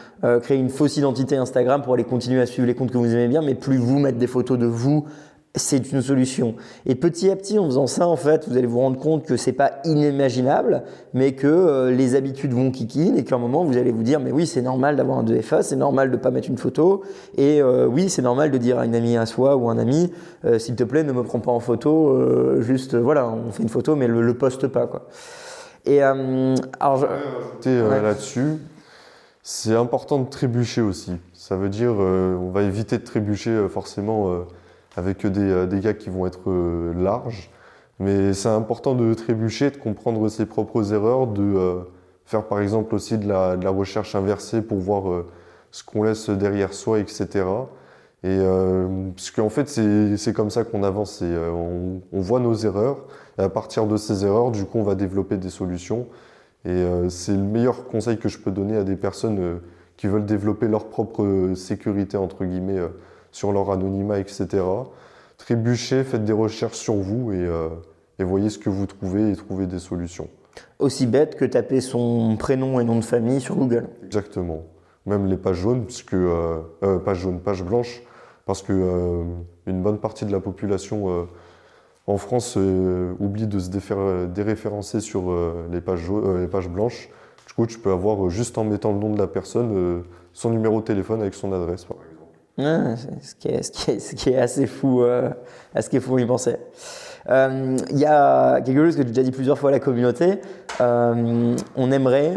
[0.41, 3.29] créer une fausse identité Instagram pour aller continuer à suivre les comptes que vous aimez
[3.29, 5.05] bien, mais plus vous mettre des photos de vous
[5.57, 6.55] c'est une solution.
[6.87, 9.37] Et petit à petit, en faisant ça, en fait, vous allez vous rendre compte que
[9.37, 13.77] c'est pas inimaginable, mais que euh, les habitudes vont kikin et qu'à un moment, vous
[13.77, 16.49] allez vous dire, mais oui, c'est normal d'avoir un 2FA, c'est normal de pas mettre
[16.49, 17.03] une photo,
[17.37, 20.13] et euh, oui, c'est normal de dire à une amie à soi ou un ami,
[20.45, 23.69] euh, s'il te plaît, ne me prends pas en photo, juste, voilà, on fait une
[23.69, 25.07] photo, mais le, le poste pas, quoi.
[25.85, 27.07] Et alors,
[27.65, 28.59] là-dessus,
[29.43, 31.17] c'est important de trébucher aussi.
[31.33, 34.45] Ça veut dire, on va éviter de trébucher forcément
[34.97, 37.51] avec des, euh, des, gars qui vont être euh, larges.
[37.99, 41.81] Mais c'est important de trébucher, de comprendre ses propres erreurs, de euh,
[42.25, 45.25] faire par exemple aussi de la, recherche inversée pour voir
[45.71, 47.45] ce qu'on laisse derrière soi, etc.
[48.23, 51.23] Et euh, parce qu'en fait, c'est comme ça qu'on avance.
[51.23, 53.07] on, voit nos erreurs,
[53.39, 56.07] et à partir de ces erreurs, du coup, on va développer des solutions.
[56.65, 59.61] Et c'est le meilleur conseil que je peux donner à des personnes
[59.97, 62.81] qui veulent développer leur propre sécurité, entre guillemets,
[63.33, 64.47] sur leur anonymat, etc.
[65.39, 67.69] Trébuchez, faites des recherches sur vous et, euh,
[68.19, 70.29] et voyez ce que vous trouvez et trouvez des solutions.
[70.79, 73.89] Aussi bête que taper son prénom et nom de famille sur Google.
[74.05, 74.63] Exactement.
[75.07, 78.03] Même les pages jaunes, puisque euh, euh, pages jaunes, pages blanches,
[78.45, 79.23] parce que
[79.67, 81.29] une bonne partie de la population
[82.09, 83.71] en France oublie de se
[84.27, 85.33] déréférencer sur
[85.71, 87.11] les, pages jau- euh, les pages blanches.
[87.47, 90.81] Du coup, tu peux avoir juste en mettant le nom de la personne, son numéro
[90.81, 91.97] de téléphone avec son adresse, par
[92.61, 93.63] c'est-
[94.03, 96.57] ce, qui est, assez fou, à ce qui est fou y penser.
[97.29, 100.41] Euh, Il y a quelque chose que j'ai déjà dit plusieurs fois à la communauté.
[100.81, 102.35] Euh, on aimerait,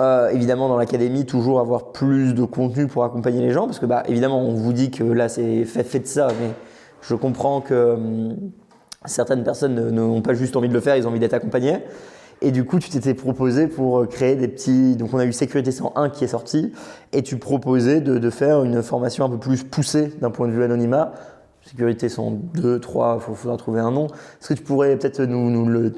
[0.00, 3.86] euh, évidemment, dans l'académie, toujours avoir plus de contenu pour accompagner les gens, parce que,
[3.86, 6.50] bah, évidemment, on vous dit que là, c'est fait, fait de ça, mais
[7.02, 8.36] je comprends que hum,
[9.06, 11.78] certaines personnes ne- n'ont pas juste envie de le faire, ils ont envie d'être accompagnés.
[12.42, 14.96] Et du coup, tu t'étais proposé pour euh, créer des petits.
[14.96, 16.72] Donc, on a eu Sécurité 101 qui est sorti,
[17.12, 20.62] et tu proposais de, faire une formation un peu plus poussée d'un point de vue
[20.62, 21.12] anonymat.
[21.64, 24.06] Sécurité 102, 3, il faudra trouver un nom.
[24.06, 25.90] Est-ce que tu pourrais peut-être nous, nous,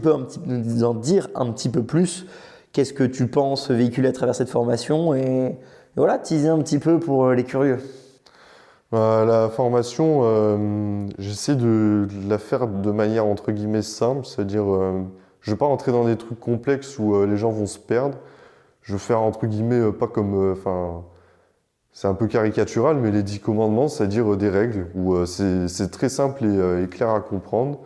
[0.00, 0.14] peu,
[0.46, 2.26] nous en dire un petit peu plus?
[2.72, 5.12] Qu'est-ce que tu penses véhiculer à travers cette formation?
[5.14, 5.58] Et,
[5.94, 7.78] voilà, teaser un petit peu pour euh, les curieux.
[8.94, 14.64] Euh, la formation, euh, j'essaie de la faire de manière entre guillemets simple, c'est-à-dire
[15.42, 17.78] je ne veux pas rentrer dans des trucs complexes où euh, les gens vont se
[17.78, 18.16] perdre.
[18.80, 21.00] Je veux faire entre guillemets euh, pas comme, euh,
[21.92, 26.44] c'est un peu caricatural, mais les dix commandements, c'est-à-dire des règles où c'est très simple
[26.44, 27.80] et, clair à comprendre.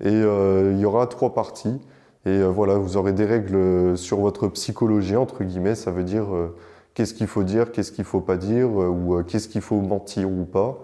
[0.00, 1.80] Et il y aura trois parties.
[2.26, 6.26] Et voilà, vous aurez des règles sur votre psychologie entre guillemets, ça veut dire
[6.94, 10.44] qu'est-ce qu'il faut dire, qu'est-ce qu'il faut pas dire, ou qu'est-ce qu'il faut mentir ou
[10.44, 10.76] pas,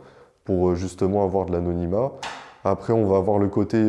[0.44, 2.12] pour justement avoir de l'anonymat.
[2.62, 3.82] Après, on va avoir le côté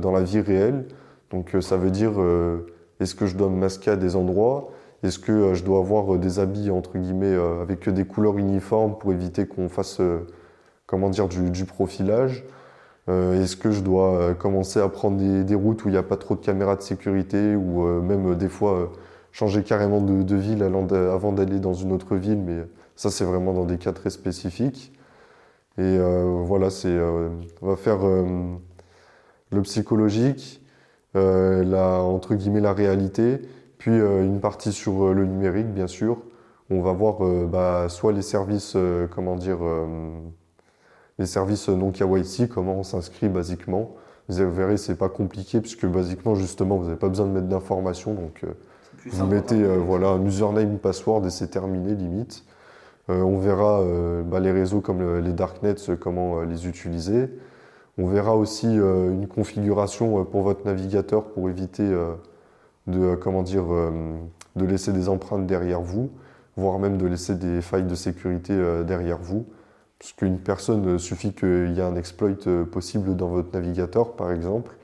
[0.00, 0.84] dans la vie réelle.
[1.30, 2.66] Donc, euh, ça veut dire euh,
[3.00, 4.70] est-ce que je dois me masquer à des endroits?
[5.02, 9.12] Est-ce que euh, je dois avoir des habits entre guillemets avec des couleurs uniformes pour
[9.12, 10.00] éviter qu'on fasse
[10.86, 12.44] comment dire du, du profilage?
[13.08, 16.02] Euh, Est-ce que je dois commencer à prendre des, des routes où il n'y a
[16.02, 18.86] pas trop de caméras de sécurité ou euh, même des fois euh,
[19.32, 22.64] changer carrément de, de ville avant d'aller dans une autre ville, mais
[22.96, 24.92] ça c'est vraiment dans des cas très spécifiques.
[25.78, 25.98] Et
[26.44, 26.98] voilà, c'est,
[27.62, 30.57] on va faire le psychologique,
[31.64, 33.40] la, entre guillemets la réalité,
[33.78, 36.18] puis euh, une partie sur euh, le numérique bien sûr.
[36.70, 39.86] On va voir euh, bah, soit les services, euh, comment dire, euh,
[41.18, 43.94] les services non KYC, comment on s'inscrit basiquement.
[44.28, 48.12] Vous verrez, c'est pas compliqué puisque basiquement justement vous n'avez pas besoin de mettre d'informations,
[48.12, 48.48] donc euh,
[49.06, 52.44] vous mettez euh, voilà, un username, password et c'est terminé limite.
[53.08, 56.66] Euh, on verra euh, bah, les réseaux comme le- les darknets, euh, comment euh, les
[56.68, 57.30] utiliser.
[58.00, 62.14] On verra aussi euh, une configuration euh, pour votre navigateur pour éviter euh,
[62.86, 66.10] de, laisser des empreintes derrière vous,
[66.56, 68.56] voire même de laisser des failles de sécurité
[68.86, 69.46] derrière vous.
[69.98, 72.30] Parce qu'une personne, suffit qu'il y ait un exploit
[72.70, 74.76] possible dans votre navigateur, par exemple,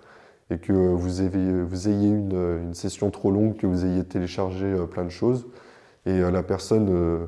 [0.50, 5.46] et que vous ayez, une, session trop longue, que vous ayez téléchargé plein de choses,
[6.04, 7.26] et la personne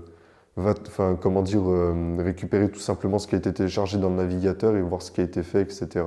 [0.57, 0.75] va,
[1.21, 4.83] comment dire, euh, récupérer tout simplement ce qui a été téléchargé dans le navigateur et
[4.83, 6.05] voir ce qui a été fait, etc.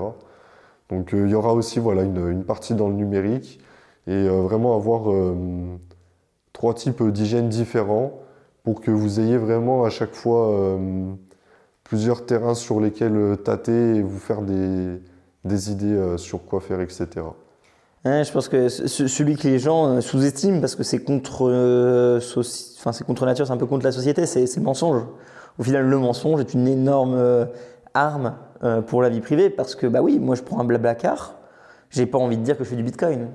[0.89, 3.59] Donc euh, il y aura aussi voilà, une, partie dans le numérique,
[4.07, 5.13] et euh, vraiment avoir
[6.53, 8.19] trois types d'hygiène différents
[8.63, 10.77] pour que vous ayez vraiment à chaque fois
[11.83, 17.07] plusieurs terrains sur lesquels tâter et vous faire des, idées sur quoi faire, etc.
[18.05, 21.49] Je pense que ce- ce- celui que les gens euh, sous-estiment, parce que c'est contre,
[21.49, 25.03] euh, enfin, c'est contre nature, c'est un peu contre la société, c'est le mensonge.
[25.57, 27.45] Au final, le mensonge est une énorme euh,
[27.93, 28.35] arme
[28.87, 31.35] pour la vie privée, parce que, bah oui, moi je prends un blabla car,
[31.91, 33.29] j'ai pas envie de dire que je fais du bitcoin.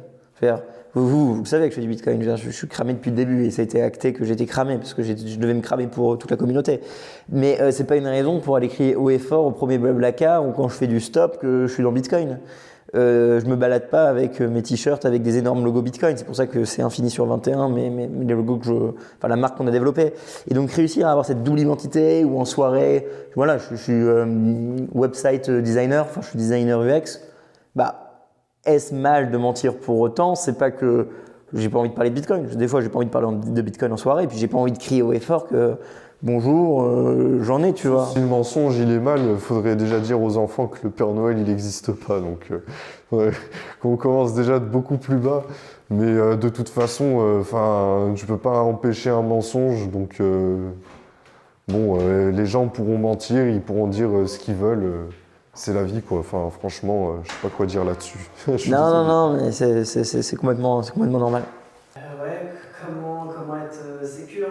[0.92, 3.46] Vous, vous, vous savez que je fais du bitcoin, je, suis cramé depuis le début
[3.46, 6.18] et ça a été acté que j'étais cramé, parce que je devais me cramer pour
[6.18, 6.80] toute la communauté.
[7.30, 10.46] Mais c'est pas une raison pour aller crier haut et fort au premier blabla car
[10.46, 12.38] ou quand je fais du stop que je suis dans bitcoin.
[12.94, 16.16] Euh, je me balade pas avec euh, mes t-shirts avec des énormes logos Bitcoin.
[16.16, 19.36] C'est pour ça que c'est infini sur 21, mais, les logos que je, enfin la
[19.36, 20.14] marque qu'on a développée.
[20.48, 24.26] Et donc réussir à avoir cette double identité ou en soirée, voilà, je, suis euh,
[24.94, 27.20] website designer, enfin je suis designer UX.
[27.74, 28.28] Bah,
[28.64, 30.36] est-ce mal de mentir pour autant?
[30.36, 31.08] C'est pas que
[31.52, 32.46] j'ai pas envie de parler de Bitcoin.
[32.46, 34.72] Des fois, j'ai pas envie de parler de Bitcoin en soirée, puis j'ai pas envie
[34.72, 35.76] de crier haut et fort que
[36.22, 38.06] bonjour, euh, j'en ai, tu vois.
[38.06, 41.08] Si le mensonge il est mal, il faudrait déjà dire aux enfants que le Père
[41.08, 42.20] Noël il n'existe pas.
[42.20, 42.50] Donc
[43.12, 43.30] euh,
[43.80, 45.44] qu'on commence déjà de beaucoup plus bas.
[45.90, 49.88] Mais euh, de toute façon, enfin, tu peux pas empêcher un mensonge.
[49.90, 50.20] Donc
[51.68, 51.98] bon,
[52.30, 55.08] les gens pourront mentir, ils pourront dire ce qu'ils veulent.
[55.52, 56.20] c'est la vie, quoi.
[56.20, 58.18] Enfin, franchement, je sais pas quoi dire là-dessus.
[58.48, 61.42] non, non, non, mais c'est complètement, complètement normal.
[61.96, 62.50] ouais,
[62.86, 64.48] comment, comment être sécure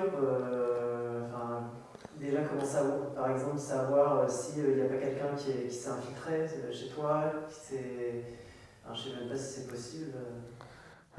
[3.15, 7.23] par exemple, savoir euh, s'il n'y a pas quelqu'un qui, s'est infiltré euh, chez toi,
[7.49, 8.25] qui s'est...
[8.85, 10.13] je ne sais même pas si c'est possible.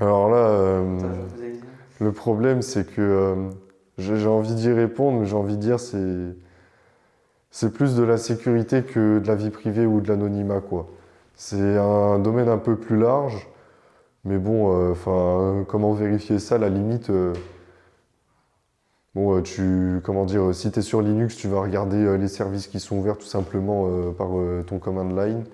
[0.00, 0.82] Alors là,
[2.00, 3.50] le problème c'est que
[3.98, 6.34] j'ai envie d'y répondre, mais j'ai envie de dire c'est
[7.52, 10.88] c'est plus de la sécurité que de la vie privée ou de l'anonymat quoi.
[11.36, 13.48] C'est un domaine un peu plus large,
[14.24, 17.10] mais bon, enfin, comment vérifier ça, la limite.
[19.14, 22.26] Bon, euh, tu, comment dire, si tu es sur Linux, tu vas regarder euh, les
[22.26, 24.30] services qui sont ouverts tout simplement euh, par
[24.66, 25.44] ton command line.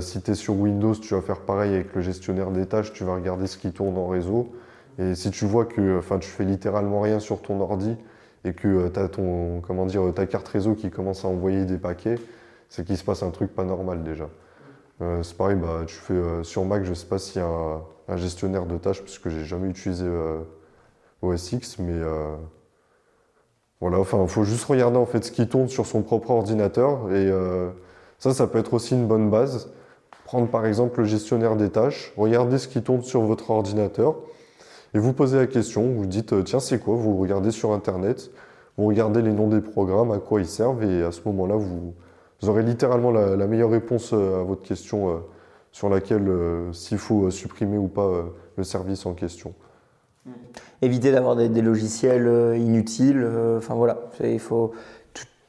[0.00, 3.04] si tu es sur Windows, tu vas faire pareil avec le gestionnaire des tâches, tu
[3.04, 4.54] vas regarder ce qui tourne en réseau.
[4.98, 7.96] Et si tu vois que enfin, tu fais littéralement rien sur ton ordi
[8.44, 11.76] et que tu as ton, comment dire, ta carte réseau qui commence à envoyer des
[11.78, 12.16] paquets,
[12.70, 14.28] c'est qu'il se passe un truc pas normal déjà.
[15.22, 17.48] c'est pareil, bah, tu fais sur Mac, je sais pas s'il y a
[18.08, 20.06] un, gestionnaire de tâches, puisque j'ai jamais utilisé
[21.22, 22.00] OS X, mais
[23.80, 27.10] voilà, enfin, il faut juste regarder en fait ce qui tourne sur son propre ordinateur
[27.10, 27.68] et euh,
[28.18, 29.70] ça, ça peut être aussi une bonne base.
[30.24, 34.16] Prendre par exemple le gestionnaire des tâches, regarder ce qui tourne sur votre ordinateur
[34.94, 36.94] et vous posez la question, vous dites euh, tiens c'est quoi?
[36.96, 38.30] Vous regardez sur internet,
[38.78, 41.94] vous regardez les noms des programmes, à quoi ils servent et à ce moment-là vous,
[42.48, 45.22] aurez littéralement la, meilleure réponse euh, à votre question
[45.70, 46.30] sur laquelle
[46.72, 48.24] s'il faut supprimer ou pas
[48.56, 49.52] le service en question.
[50.82, 53.22] Éviter d'avoir des, logiciels euh, inutiles.
[53.22, 54.72] Euh, enfin voilà, il faut.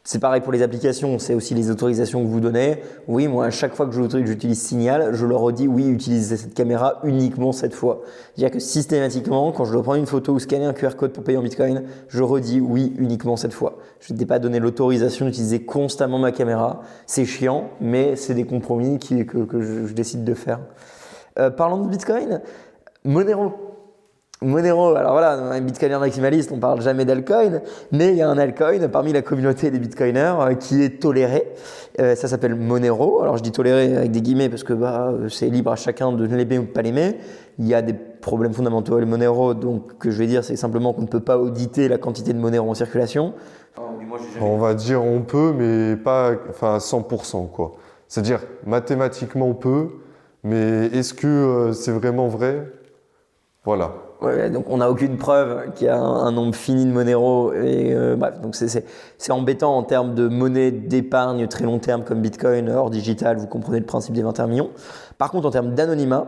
[0.07, 2.77] C'est pareil pour les applications, c'est aussi les autorisations que vous donnez.
[3.09, 7.01] Oui, moi, à chaque fois que j'utilise Signal, je leur redis oui, utilisez cette caméra
[7.03, 8.03] uniquement cette fois.
[8.33, 11.25] C'est-à-dire que systématiquement, quand je dois prendre une photo ou scanner un QR code pour
[11.25, 13.79] payer en Bitcoin, je redis oui uniquement cette fois.
[13.99, 16.83] Je n'ai pas donné l'autorisation d'utiliser constamment ma caméra.
[17.05, 19.25] C'est chiant, mais c'est des compromis que,
[19.59, 20.61] je, décide de faire.
[21.37, 22.39] Euh, parlons de Bitcoin,
[23.03, 23.66] Monero.
[24.43, 27.59] Monero, alors voilà, un bitcoiner maximaliste, on parle jamais d'alcoin,
[27.91, 31.51] mais il y a un altcoin parmi la communauté des bitcoiners euh, qui est toléré.
[31.99, 33.23] Euh, ça s'appelle Monero.
[33.23, 36.23] Alors je dis toléré avec des guillemets parce que bah, c'est libre à chacun de
[36.23, 37.17] l'aimer ou de pas l'aimer.
[37.57, 40.93] Il y a des problèmes fondamentaux avec Monero, donc que je vais dire, c'est simplement
[40.93, 43.33] qu'on ne peut pas auditer la quantité de Monero en circulation.
[44.39, 47.49] on va dire on peut, mais pas enfin, à 100%.
[47.49, 47.71] quoi.
[48.07, 49.87] C'est-à-dire mathématiquement on peut,
[50.43, 52.71] mais est-ce que euh, c'est vraiment vrai?
[53.65, 57.53] Voilà donc on n'a aucune preuve qu'il y a un, nombre fini de Monero.
[57.53, 62.21] Et, euh, bref, donc c'est embêtant en termes de monnaie d'épargne très long terme comme
[62.21, 63.37] Bitcoin hors digital.
[63.37, 64.71] Vous comprenez le principe des 21 millions.
[65.17, 66.27] Par contre, en termes d'anonymat,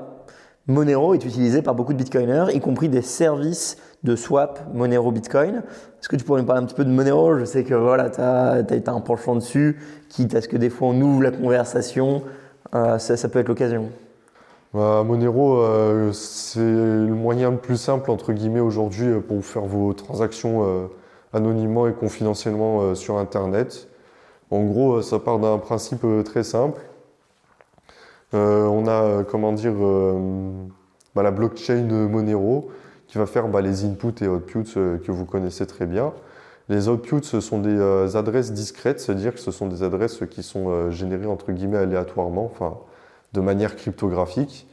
[0.68, 5.56] Monero est utilisé par beaucoup de Bitcoiners, y compris des services de swap Monero Bitcoin.
[5.56, 7.40] Est-ce que tu pourrais nous parler un petit peu de Monero?
[7.40, 10.70] Je sais que voilà, tu as, as, un penchant dessus, quitte à ce que des
[10.70, 12.22] fois on ouvre la conversation,
[12.76, 13.90] euh, ça, ça peut être l'occasion.
[14.74, 19.64] Bah, Monero, euh, c'est le moyen le plus simple entre guillemets aujourd'hui euh, pour faire
[19.64, 20.86] vos transactions euh,
[21.34, 23.88] anonymement et confidentiellement sur Internet.
[24.52, 26.82] En gros, ça part d'un principe très simple.
[28.34, 29.74] on a, comment dire,
[31.16, 32.70] bah, la blockchain Monero
[33.08, 36.14] qui va faire bah, les inputs et outputs que vous connaissez très bien.
[36.68, 40.90] Les outputs, ce sont des adresses discrètes, c'est-à-dire que ce sont des adresses qui sont
[40.90, 42.78] générées entre guillemets aléatoirement, enfin
[43.34, 44.68] de manière cryptographique.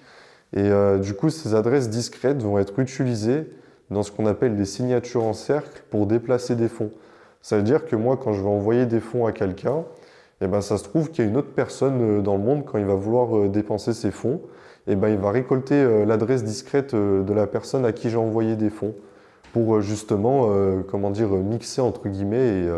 [0.54, 3.50] Et euh, du coup, ces adresses discrètes vont être utilisées
[3.90, 6.90] dans ce qu'on appelle des signatures en cercle pour déplacer des fonds.
[7.42, 9.84] Ça veut dire que moi, quand je vais envoyer des fonds à quelqu'un,
[10.40, 12.64] eh ben, ça se trouve qu'il y a une autre personne euh, dans le monde,
[12.64, 14.40] quand il va vouloir euh, dépenser ses fonds,
[14.86, 18.70] eh ben, il va récolter l'adresse discrète de la personne à qui j'ai envoyé des
[18.70, 18.94] fonds
[19.52, 20.48] pour justement
[20.88, 22.70] comment dire, mixer entre guillemets et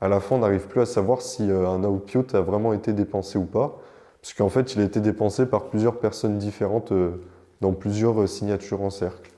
[0.00, 3.36] à la fin on n'arrive plus à savoir si un output a vraiment été dépensé
[3.36, 3.81] ou pas
[4.22, 7.20] parce qu'en fait, il a été dépensé par plusieurs personnes différentes euh,
[7.60, 9.32] dans plusieurs euh, signatures en cercle.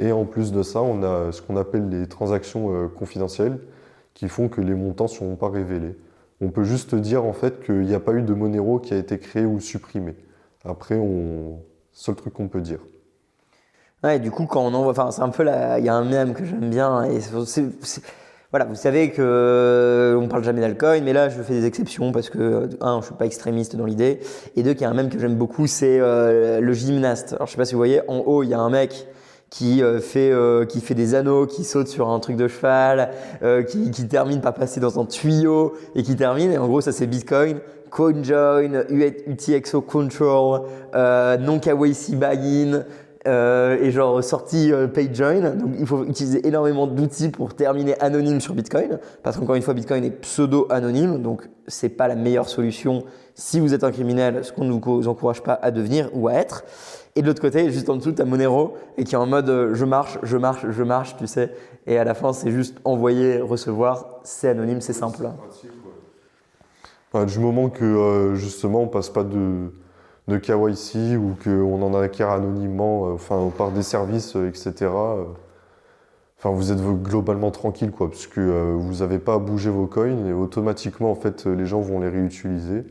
[0.00, 3.60] Et en plus de ça, on a ce qu'on appelle les transactions euh, confidentielles
[4.12, 5.96] qui font que les montants ne seront pas révélés.
[6.40, 8.96] On peut juste dire en fait qu'il n'y a pas eu de Monero qui a
[8.96, 10.16] été créé ou supprimé.
[10.64, 11.60] Après, on...
[11.92, 12.80] seul truc qu'on peut dire.
[14.02, 16.04] Ouais, du coup, quand on envoie, enfin, c'est un peu là, il y a un
[16.04, 17.62] mème que j'aime bien, et c'est
[18.54, 22.12] voilà, vous savez que euh, on parle jamais d'alcool, mais là je fais des exceptions
[22.12, 24.20] parce que un, je suis pas extrémiste dans l'idée,
[24.54, 27.32] et deux, qu'il y a un même que j'aime beaucoup, c'est euh, le gymnaste.
[27.32, 29.08] Alors je sais pas si vous voyez, en haut il y a un mec
[29.50, 33.10] qui euh, fait euh, qui fait des anneaux, qui saute sur un truc de cheval,
[33.42, 36.52] euh, qui, qui termine par passer dans un tuyau et qui termine.
[36.52, 37.58] Et en gros, ça c'est Bitcoin,
[37.94, 40.62] CoinJoin, UTXO Control,
[40.94, 42.84] euh, non KYC buy-in.
[43.26, 45.50] Euh, et genre sortie euh, PageJoin.
[45.50, 49.74] Donc il faut utiliser énormément d'outils pour terminer anonyme sur Bitcoin, parce qu'encore une fois
[49.74, 54.44] Bitcoin est pseudo anonyme, donc c'est pas la meilleure solution si vous êtes un criminel,
[54.44, 56.64] ce qu'on ne vous encourage pas à devenir ou à être.
[57.16, 59.48] Et de l'autre côté, juste en dessous, tu as Monero et qui est en mode
[59.48, 61.52] euh, je marche, je marche, je marche, tu sais.
[61.86, 65.28] Et à la fin, c'est juste envoyer, recevoir, c'est anonyme, c'est simple.
[67.12, 69.70] Ouais, du moment que euh, justement on passe pas de,
[70.28, 74.72] de KYC ou qu'on en acquiert anonymement, euh, enfin par des services, euh, etc.
[74.82, 75.24] euh,
[76.38, 80.26] Enfin, vous êtes globalement tranquille, quoi, parce que vous n'avez pas à bouger vos coins
[80.26, 82.84] et automatiquement, en fait, les gens vont les réutiliser.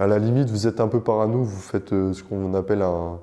[0.00, 3.20] À la limite, vous êtes un peu parano, vous faites ce qu'on appelle un,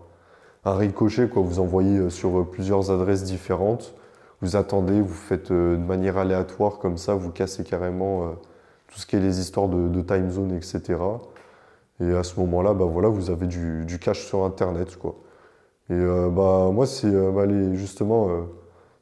[0.63, 1.41] un ricochet, quoi.
[1.41, 3.96] Vous envoyez sur plusieurs adresses différentes,
[4.41, 8.32] vous attendez, vous faites de manière aléatoire comme ça, vous cassez carrément
[8.88, 10.96] tout ce qui est les histoires de time zone, etc.
[12.01, 15.15] Et à ce moment-là, bah voilà, vous avez du, cash sur Internet, quoi.
[15.89, 18.41] Et euh, bah moi, c'est euh, bah, justement euh,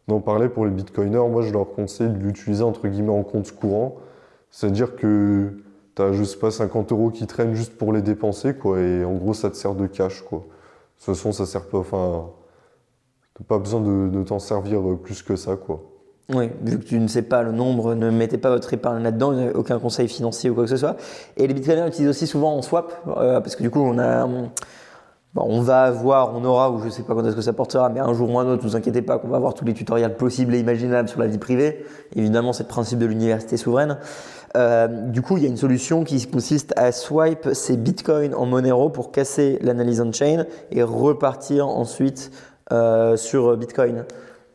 [0.08, 1.30] d'en parler pour les bitcoiners.
[1.30, 3.96] Moi, je leur conseille de l'utiliser entre guillemets en compte courant,
[4.52, 5.54] c'est-à-dire que
[5.96, 8.80] t'as, je sais pas, 50 euros qui traînent juste pour les dépenser, quoi.
[8.80, 10.40] Et en gros, ça te sert de cash, quoi.
[10.40, 10.44] De
[11.06, 12.30] toute façon, ça sert pas, enfin,
[13.48, 15.84] pas besoin de, de t'en servir euh, plus que ça, quoi.
[16.30, 19.34] Oui, vu que tu ne sais pas le nombre, ne mettez pas votre épargne là-dedans,
[19.56, 20.96] aucun conseil financier ou quoi que ce soit.
[21.36, 24.26] Et les bitcoiners utilisent aussi souvent en swap, euh, parce que du coup, on a,
[25.36, 28.14] va avoir, on aura, ou je sais pas quand est-ce que ça portera, mais un
[28.14, 30.56] jour ou un autre, ne vous inquiétez pas qu'on va avoir tous les tutoriels possibles
[30.56, 31.86] et imaginables sur la vie privée.
[32.16, 33.98] Évidemment, c'est le principe de l'université souveraine.
[34.56, 38.46] Euh, du coup, il y a une solution qui consiste à swipe ces bitcoins en
[38.46, 42.32] Monero pour casser l'analyse on-chain et repartir ensuite
[42.72, 44.06] euh, sur Bitcoin.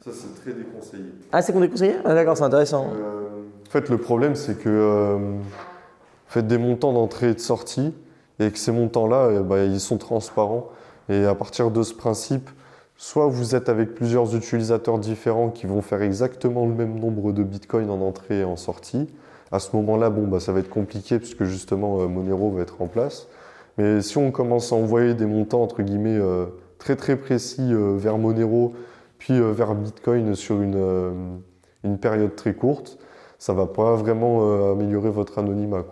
[0.09, 1.05] Ça, c'est très déconseillé.
[1.33, 2.87] Ah, c'est qu'on est conseillé Ah, d'accord, c'est intéressant.
[2.95, 5.43] Euh, en fait, le problème, c'est que euh, vous
[6.27, 7.93] faites des montants d'entrée et de sortie,
[8.39, 10.69] et que ces montants-là, eh ben, ils sont transparents.
[11.09, 12.49] Et à partir de ce principe,
[12.97, 17.43] soit vous êtes avec plusieurs utilisateurs différents qui vont faire exactement le même nombre de
[17.43, 19.09] bitcoins en entrée et en sortie.
[19.51, 22.83] À ce moment-là, bon, bah, ça va être compliqué puisque justement euh, Monero va être
[22.83, 23.29] en place.
[23.79, 26.47] Mais si on commence à envoyer des montants entre guillemets euh,
[26.79, 28.75] très très précis euh, vers Monero,
[29.19, 31.13] puis euh, vers Bitcoin sur une, euh,
[31.85, 32.99] une période très courte,
[33.39, 35.85] ça va pas vraiment euh, améliorer votre anonymat.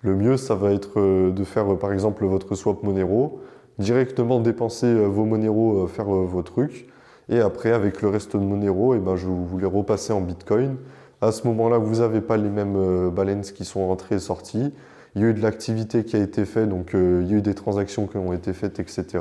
[0.00, 3.40] Le mieux, ça va être de faire par exemple votre swap Monero,
[3.78, 6.88] directement dépenser vos Monero, faire vos trucs,
[7.28, 10.76] et après avec le reste de Monero, et ben, je vous les repasser en Bitcoin.
[11.20, 14.74] À ce moment-là, vous n'avez pas les mêmes balances qui sont entrées et sorties.
[15.14, 17.42] Il y a eu de l'activité qui a été faite, donc il y a eu
[17.42, 19.20] des transactions qui ont été faites, etc.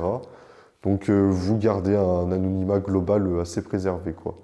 [0.83, 4.13] Donc euh, vous gardez un anonymat global euh, assez préservé.
[4.13, 4.35] Quoi.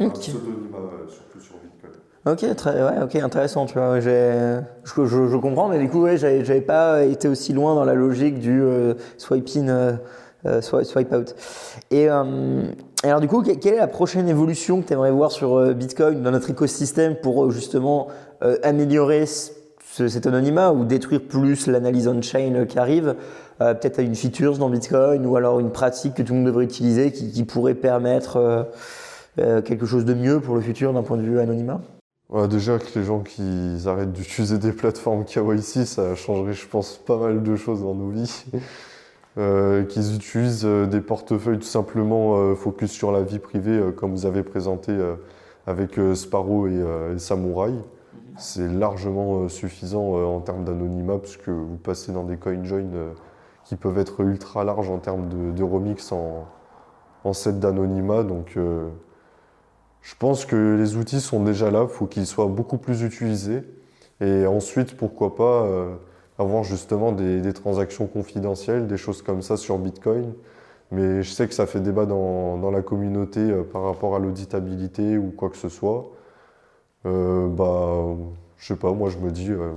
[0.00, 0.12] Ok.
[0.14, 1.92] pseudonymat surtout sur Bitcoin.
[2.26, 3.98] Ok, très, ouais, ok, intéressant, tu vois.
[4.00, 7.74] J'ai, je, je, je comprends, mais du coup, ouais, j'avais, j'avais pas été aussi loin
[7.74, 9.68] dans la logique du euh, swipe in,
[10.46, 11.34] euh, swipe, swipe out.
[11.90, 12.62] Et, euh,
[13.02, 15.56] et alors, du coup, que- quelle est la prochaine évolution que tu aimerais voir sur
[15.58, 18.08] euh, Bitcoin, dans notre écosystème, pour justement
[18.42, 19.24] euh, améliorer
[19.92, 23.16] cet anonymat ou détruire plus l'analyse on-chain qui arrive
[23.60, 26.64] Euh, Peut-être une feature dans Bitcoin ou alors une pratique que tout le monde devrait
[26.64, 28.62] utiliser qui, pourrait permettre euh,
[29.38, 31.80] euh, quelque chose de mieux pour le futur d'un point de vue anonymat?
[32.48, 33.42] Déjà que les gens qui
[33.86, 38.08] arrêtent d'utiliser des plateformes KYC, ça changerait, je pense, pas mal de choses dans nos
[38.08, 38.44] vies.
[39.34, 44.96] Qu'ils utilisent des portefeuilles tout simplement focus sur la vie privée, comme vous avez présenté
[45.66, 47.72] avec Sparrow et, et Samurai.
[48.40, 53.12] C'est largement euh, suffisant euh, en termes d'anonymat, puisque vous passez dans des CoinJoin euh,
[53.64, 56.48] qui peuvent être ultra larges en termes de, remix en,
[57.24, 58.22] en set d'anonymat.
[58.22, 63.02] Donc, je pense que les outils sont déjà là, il faut qu'ils soient beaucoup plus
[63.02, 63.62] utilisés.
[64.22, 65.68] Et ensuite, pourquoi pas
[66.38, 70.32] avoir justement des, transactions confidentielles, des choses comme ça sur Bitcoin.
[70.90, 75.30] Mais je sais que ça fait débat dans, la communauté par rapport à l'auditabilité ou
[75.30, 76.10] quoi que ce soit.
[77.06, 78.16] Euh, bah,
[78.58, 79.72] je sais pas, moi je me dis, euh,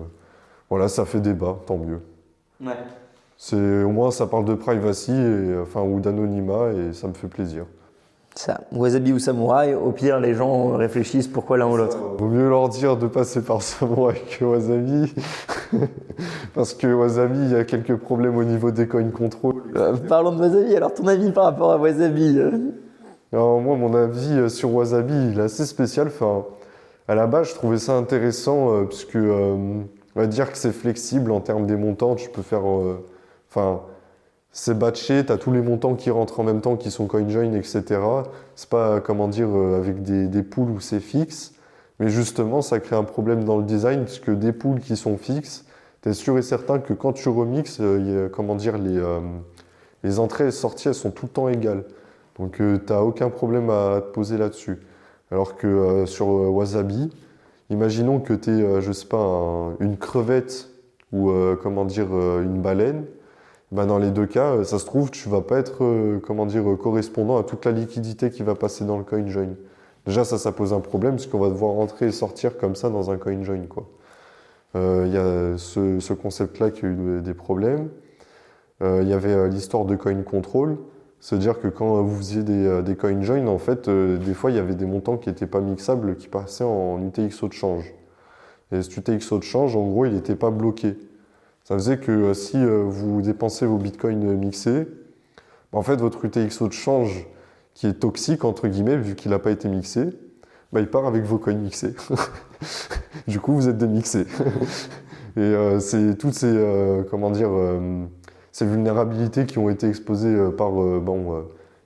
[0.70, 2.02] voilà, ça fait débat, tant mieux.
[2.62, 2.74] Ouais.
[3.38, 7.28] C'est au moins ça parle de privacy et, enfin ou d'anonymat et ça me fait
[7.28, 7.66] plaisir.
[8.36, 11.98] Ça, Wasabi ou Samouraï, au pire, les gens réfléchissent pourquoi l'un ou l'autre.
[12.18, 15.14] Vaut mieux leur dire de passer par Samurai que Wasabi.
[16.56, 19.62] Parce que Wasabi, il y a quelques problèmes au niveau des coin control.
[19.76, 22.52] Euh, parlons de Wasabi, alors ton avis par rapport à Wasabi euh,
[23.32, 26.08] Alors, moi, mon avis euh, sur Wasabi, il est assez spécial.
[26.08, 26.44] Enfin,
[27.08, 29.84] à la base, je trouvais ça intéressant euh, puisque euh,
[30.16, 32.16] on va dire que c'est flexible en termes des montants.
[32.16, 33.04] Tu peux faire, euh,
[33.50, 33.82] enfin,
[34.52, 37.54] c'est batché, tu as tous les montants qui rentrent en même temps, qui sont CoinJoin,
[37.54, 38.00] etc.
[38.56, 41.54] C'est pas, comment dire, euh, avec des, des poules où c'est fixe.
[42.00, 45.66] Mais justement, ça crée un problème dans le design, puisque des poules qui sont fixes,
[46.02, 47.80] tu es sûr et certain que quand tu remixes,
[48.32, 48.78] comment dire,
[50.04, 51.86] les, entrées et sorties, sont tout le temps égales.
[52.40, 54.80] Donc tu n'as aucun problème à te poser là-dessus.
[55.34, 57.10] Alors que euh, sur euh, Wasabi,
[57.72, 60.70] imaginons que tu es, je sais pas, un- une crevette
[61.12, 63.06] ou euh, comment dire, euh, une baleine.
[63.72, 66.48] Ben, dans les deux cas, euh, ça se trouve, tu vas pas être euh, comment
[66.48, 69.48] euh, correspondant à toute la liquidité qui va passer dans le coin join.
[70.06, 72.92] Déjà, ça, ça pose un problème parce qu'on va devoir rentrer et sortir comme ça
[72.92, 73.62] dans un coin join.
[74.76, 77.90] Euh, Il y a ce, ce concept-là qui a eu des problèmes.
[78.84, 80.78] Euh, Il y avait euh, l'histoire de coin control.
[81.24, 84.52] C'est-à-dire que quand vous faisiez des, euh, des coin join, en fait, euh, des fois,
[84.52, 87.94] il y avait des montants qui n'étaient pas mixables qui passaient en UTXO de change.
[88.74, 90.98] Et cet UTXO de change, en gros, il n'était pas bloqué.
[91.64, 94.86] Ça faisait que euh, si vous dépensez vos bitcoins mixés,
[95.72, 97.26] bah, en fait, votre UTXO de change,
[97.74, 100.10] qui est toxique, entre guillemets, vu qu'il n'a pas été mixé,
[100.74, 101.96] bah, il part avec vos coins mixés.
[103.30, 104.26] du coup, vous êtes démixé.
[105.38, 107.50] Et c'est toutes ces, comment dire,
[108.54, 111.42] ces vulnérabilités qui ont été exposées euh, par, euh, bon, euh,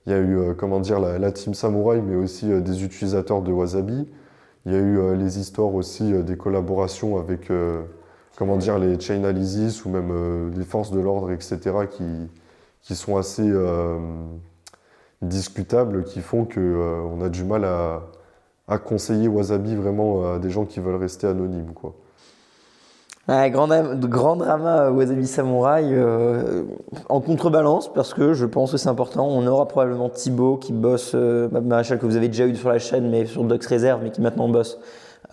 [0.06, 4.08] il y a eu, comment dire, la, team Samurai, mais aussi des utilisateurs de Wasabi.
[4.64, 7.52] Il y a eu les histoires aussi des collaborations avec,
[8.38, 11.58] comment dire, les Chainalysis ou même les forces de l'ordre, etc.,
[11.90, 12.04] qui,
[12.80, 13.52] qui sont assez
[15.22, 18.02] discutables, qui font que euh, on a du mal à,
[18.66, 21.94] à conseiller Wasabi vraiment à des gens qui veulent rester anonymes, quoi.
[23.28, 26.62] Ouais, grand, grand drama euh, Wasabi Samurai euh,
[27.10, 29.28] en contrebalance parce que je pense que c'est important.
[29.28, 32.78] On aura probablement Thibaut qui bosse, euh, Maréchal que vous avez déjà eu sur la
[32.78, 34.78] chaîne, mais sur Docs Reserve, mais qui maintenant bosse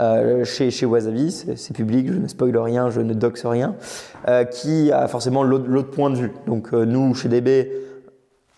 [0.02, 1.32] euh, chez, chez Wasabi.
[1.56, 3.76] C'est public, je ne spoil rien, je ne doxe rien.
[4.28, 6.34] euh, qui a forcément l'autre point de vue.
[6.48, 7.72] Donc nous, chez DB,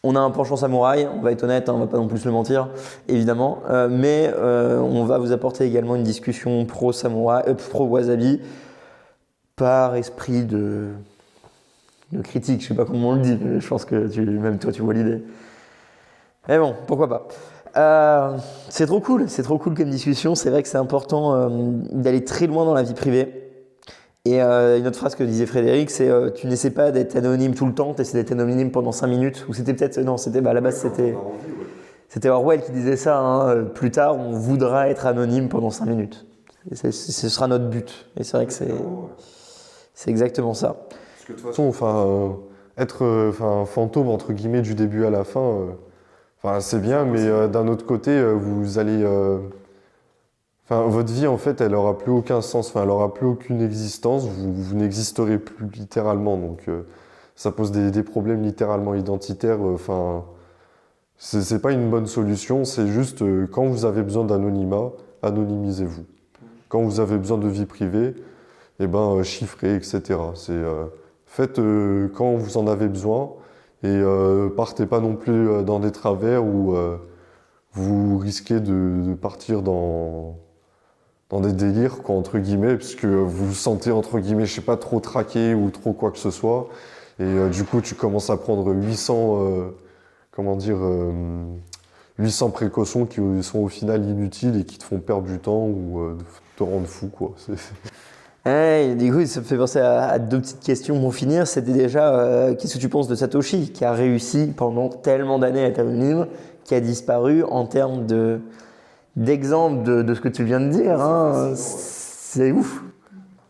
[0.02, 2.26] on a un penchant samouraï, on va être honnête, hein, on va pas non plus
[2.26, 2.70] le mentir,
[3.08, 3.60] évidemment,
[3.90, 8.40] mais on va vous apporter également une discussion pro samouraï, pro wasabi,
[9.58, 10.92] par esprit de,
[12.14, 12.62] de critique.
[12.62, 14.82] Je sais pas comment on le dit, mais je pense que tu, même toi tu
[14.82, 15.22] vois l'idée.
[16.48, 17.28] Mais bon, pourquoi pas.
[17.76, 18.38] Euh,
[18.70, 20.36] c'est trop cool, c'est trop cool comme discussion.
[20.36, 21.50] C'est vrai que c'est important euh,
[21.92, 23.44] d'aller très loin dans la vie privée.
[24.26, 27.66] Et euh, une autre phrase que disait Frédéric, c'est tu n'essaies pas d'être anonyme tout
[27.66, 29.46] le temps, tu essaies d'être anonyme pendant 5 minutes.
[29.50, 31.16] Ou c'était peut-être, non, c'était bah, à la base c'était
[32.10, 33.18] c'était Orwell qui disait ça.
[33.20, 36.26] hein, plus tard, on voudra être anonyme pendant 5 minutes.
[36.72, 38.08] Ce sera notre but.
[38.18, 38.74] Et c'est vrai que c'est
[39.98, 40.76] c'est exactement ça.
[41.28, 42.30] de toute façon, enfin, euh,
[42.78, 45.72] être euh, enfin, fantôme entre guillemets du début à la fin, euh,
[46.38, 49.40] enfin, c'est bien, mais euh, d'un autre côté, euh, vous allez, euh,
[50.66, 53.60] enfin, votre vie en fait, elle aura plus aucun sens, enfin, elle aura plus aucune
[53.60, 54.28] existence.
[54.28, 56.84] Vous, vous n'existerez plus littéralement, donc euh,
[57.36, 59.66] ça pose des, des problèmes littéralement identitaires.
[59.66, 60.26] euh, Enfin,
[61.18, 62.66] c'est c'est pas une bonne solution.
[62.66, 64.92] C'est juste euh, quand vous avez besoin d'anonymat,
[65.24, 66.06] anonymisez-vous.
[66.70, 68.14] Quand vous avez besoin de vie privée,
[68.80, 70.02] eh ben, euh, chiffrez, etc.
[70.36, 70.86] C'est, euh,
[71.26, 73.32] faites euh, quand vous en avez besoin
[73.84, 76.76] et euh, partez pas non plus dans des travers où
[77.74, 80.38] vous risquez de, partir dans,
[81.30, 84.78] dans des délires, quoi, entre guillemets, puisque vous vous sentez, entre guillemets, je sais pas,
[84.78, 86.70] trop traqué ou trop quoi que ce soit.
[87.20, 89.70] Et du coup, tu commences à prendre 800, euh,
[90.32, 91.12] comment dire, euh,
[92.20, 96.16] 800 précautions qui sont au final inutiles et qui te font perdre du temps ou
[96.56, 97.34] te rendre fou, quoi.
[98.48, 101.46] Ouais, du coup, ça me fait penser à, à deux petites questions pour finir.
[101.48, 105.64] C'était déjà, euh, qu'est-ce que tu penses de Satoshi, qui a réussi pendant tellement d'années
[105.64, 106.28] à être anonyme,
[106.64, 108.40] qui a disparu en termes de
[109.18, 111.02] d'exemple de, de ce que tu viens de dire.
[111.02, 111.54] hein.
[111.56, 112.84] C'est ouf.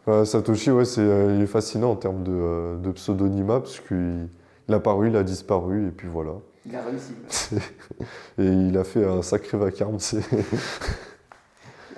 [0.08, 3.80] Euh, Satoshi, ouais, c'est, euh, il est fascinant en termes de, euh, de pseudonymat, parce
[3.82, 4.30] qu'il
[4.70, 6.32] il a apparu, il a disparu, et puis voilà.
[6.66, 7.14] Il a réussi.
[8.40, 9.98] Et il a fait un sacré vacarme.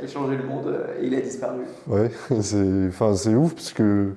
[0.01, 1.59] A changé le monde et il a disparu.
[1.87, 4.13] ouais, c'est, enfin, ouf, parce que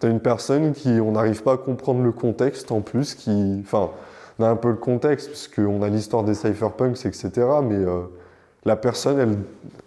[0.00, 3.90] t'as une personne qui, on n'arrive pas à comprendre le contexte en plus, qui, enfin,
[4.38, 7.30] on a un peu le contexte, parce qu'on a l'histoire des cypherpunks, etc.,
[7.62, 8.02] mais euh,
[8.64, 9.36] la personne, elle,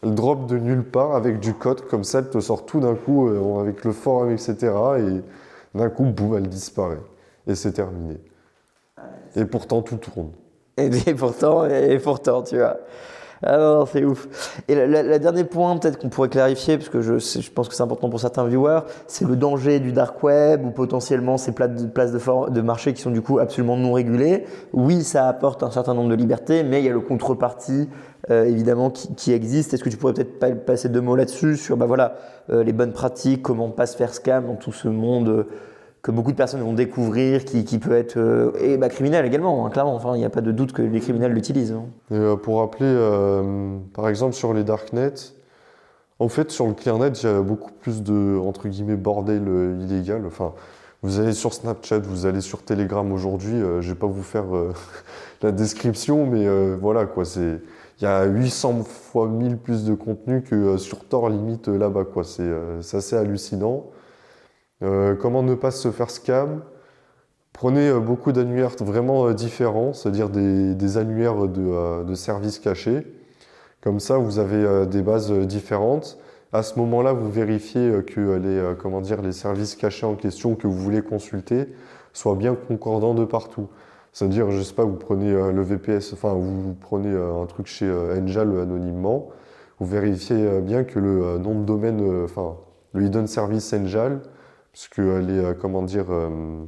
[0.03, 2.95] elle drop de nulle part avec du code, comme ça, elle te sort tout d'un
[2.95, 4.55] coup, euh, avec le forum, etc.,
[4.99, 6.99] et d'un coup, boum, elle disparaît.
[7.47, 8.17] Et c'est terminé.
[9.35, 10.31] Et pourtant, tout tourne.
[10.77, 12.77] Et, et pourtant, et pourtant, tu vois.
[13.43, 14.61] Ah non, c'est ouf.
[14.67, 17.81] Et le dernier point, peut-être qu'on pourrait clarifier, parce que je, je pense que c'est
[17.81, 21.87] important pour certains viewers, c'est le danger du dark web ou potentiellement ces pla- de-
[21.87, 24.45] places de, for- de marché qui sont du coup absolument non régulées.
[24.73, 27.89] Oui, ça apporte un certain nombre de libertés, mais il y a le contrepartie
[28.29, 29.73] euh, évidemment qui, qui existe.
[29.73, 32.13] Est-ce que tu pourrais peut-être pa- passer deux mots là-dessus sur bah voilà
[32.51, 35.43] euh, les bonnes pratiques, comment pas se faire scam dans tout ce monde euh,
[36.01, 39.69] que beaucoup de personnes vont découvrir, qui, qui peut être euh, bah, criminel également, hein,
[39.69, 39.95] clairement.
[39.95, 41.73] Enfin, il n'y a pas de doute que les criminels l'utilisent.
[41.73, 41.85] hein.
[42.11, 45.13] Euh, pour rappeler, euh, par exemple sur les darknets,
[46.19, 49.43] en fait sur le clearnet, il y a beaucoup plus de entre guillemets bordel
[49.81, 50.23] illégal.
[50.25, 50.53] Enfin,
[51.03, 53.59] vous allez sur Snapchat, vous allez sur Telegram aujourd'hui.
[53.79, 54.45] je vais pas vous faire
[55.41, 57.25] la description, mais voilà quoi.
[57.25, 57.59] C'est
[57.99, 62.23] il y a 800 fois 1000 plus de contenu que sur Tor limite là-bas quoi.
[62.23, 63.85] C'est assez hallucinant.
[64.83, 66.61] Euh, comment ne pas se faire scam?
[67.53, 73.05] Prenez euh, beaucoup d'annuaires vraiment euh, différents, c'est-à-dire des, annuaires de, services cachés.
[73.81, 76.19] Comme ça, vous avez des bases différentes.
[76.53, 80.67] À ce moment-là, vous vérifiez que les, comment dire, les services cachés en question que
[80.67, 81.67] vous voulez consulter
[82.13, 83.69] soient bien concordants de partout.
[84.13, 88.15] C'est-à-dire, je sais pas, vous prenez le VPS, enfin, vous, prenez un truc chez euh,
[88.15, 89.29] anonymement,
[89.79, 92.57] vous vérifiez bien que le nom de domaine, enfin,
[92.93, 94.19] le hidden service Angel,
[94.71, 96.65] parce que euh, les, euh, comment dire, euh,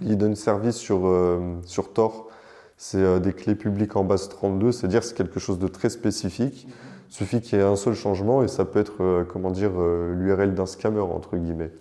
[0.00, 2.28] l'hidden service sur, euh, sur Tor,
[2.76, 6.68] c'est des clés publiques en base 32, c'est-à-dire c'est quelque chose de très spécifique.
[7.10, 10.54] Il suffit qu'il y ait un seul changement et ça peut être, comment dire, l'URL
[10.54, 11.72] d'un scammer, entre guillemets.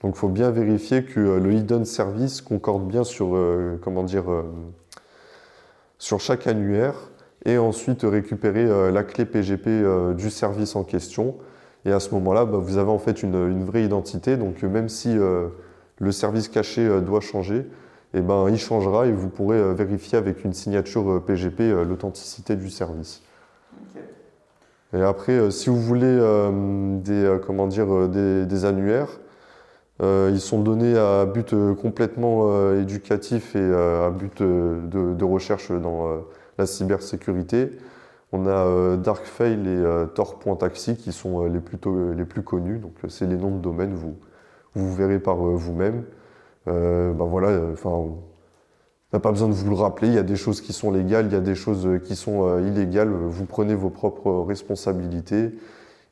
[0.00, 3.38] Donc il faut bien vérifier que le hidden service concorde bien sur,
[3.82, 4.24] comment dire,
[5.98, 6.94] sur chaque annuaire
[7.44, 9.84] et ensuite récupérer la clé PGP
[10.16, 11.36] du service en question.
[11.88, 14.36] Et à ce moment-là, bah, vous avez en fait une, une vraie identité.
[14.36, 15.48] Donc euh, même si euh,
[15.98, 17.64] le service caché euh, doit changer,
[18.12, 23.22] eh ben, il changera et vous pourrez vérifier avec une signature PGP l'authenticité du service.
[24.94, 29.20] Et après, si vous voulez euh, des, comment dire, des, des annuaires,
[30.02, 36.22] euh, ils sont donnés à but complètement éducatif et à but de, de recherche dans
[36.56, 37.72] la cybersécurité.
[38.32, 42.78] On a euh, Darkfail et euh, Tor.taxi qui sont euh, les, plus connus.
[42.78, 44.16] Donc, c'est les noms de domaine, vous,
[44.74, 46.04] vous verrez par vous-même.
[46.66, 48.18] Ben voilà, enfin, on
[49.14, 50.08] n'a pas besoin de vous le rappeler.
[50.08, 52.58] Il y a des choses qui sont légales, il y a des choses qui sont
[52.58, 53.08] illégales.
[53.08, 55.54] Vous prenez vos propres responsabilités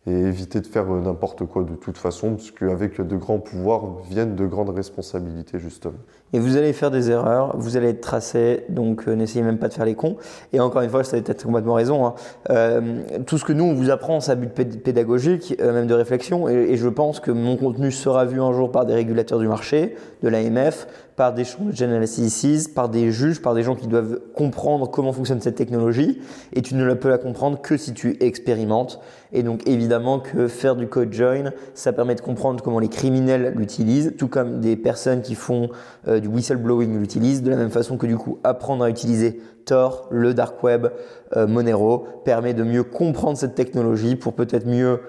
[0.07, 4.35] et évitez de faire n'importe quoi de toute façon, parce qu'avec de grands pouvoirs viennent
[4.35, 5.99] de grandes responsabilités, justement.
[6.37, 9.69] Et vous allez faire des erreurs, vous allez être tracé, donc euh, n'essayez même pas
[9.69, 10.17] de faire les cons.
[10.53, 12.05] Et encore une fois, ça peut-être complètement raison.
[12.05, 12.15] hein.
[12.51, 15.87] Euh, tout ce que nous, on vous apprend, c'est à but pé- pédagogique, euh, même
[15.87, 16.47] de réflexion.
[16.47, 19.97] Et, je pense que mon contenu sera vu un jour par des régulateurs du marché,
[20.23, 24.91] de l'AMF, par des General CDCs, par des juges, par des gens qui doivent comprendre
[24.91, 26.21] comment fonctionne cette technologie.
[26.53, 29.01] Et tu ne peux la comprendre que si tu expérimentes.
[29.33, 33.55] Et donc évidemment que faire du code join, ça permet de comprendre comment les criminels
[33.57, 35.71] l'utilisent, tout comme des personnes qui font
[36.07, 40.33] euh, whistleblowing l'utilisent, de la même façon que du coup apprendre à utiliser Tor, le
[40.33, 40.87] dark web,
[41.37, 45.01] euh, Monero permet de mieux comprendre cette technologie pour peut-être mieux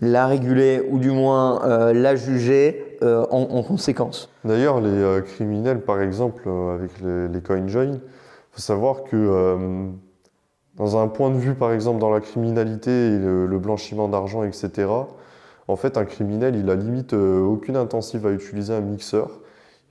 [0.00, 4.28] la réguler ou du moins euh, la juger euh, en, en conséquence.
[4.44, 8.00] D'ailleurs, les criminels, par exemple, avec les, les CoinJoin, il
[8.50, 9.88] faut savoir que
[10.76, 14.88] dans un point de vue, par exemple, dans la criminalité et le, blanchiment d'argent, etc.,
[15.68, 19.40] en fait, un criminel, il a limite aucune intensive à utiliser un mixeur.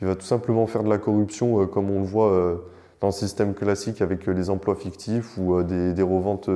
[0.01, 2.57] Il va tout simplement faire de la corruption, euh, comme on le voit euh,
[2.99, 6.49] dans le système classique avec euh, les emplois fictifs ou des, reventes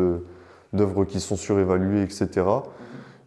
[0.73, 2.45] d'œuvres qui sont surévaluées, etc.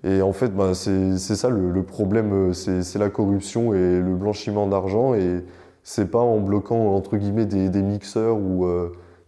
[0.04, 5.14] Et en fait, ben, c'est ça le, problème, c'est la corruption et le blanchiment d'argent.
[5.14, 5.44] Et
[5.82, 8.66] c'est pas en bloquant entre guillemets des, mixeurs ou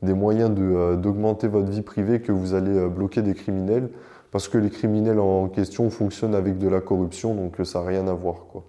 [0.02, 3.88] des moyens de, d'augmenter votre vie privée que vous allez bloquer des criminels,
[4.32, 8.08] parce que les criminels en question fonctionnent avec de la corruption, donc ça n'a rien
[8.08, 8.46] à voir.
[8.50, 8.64] Quoi.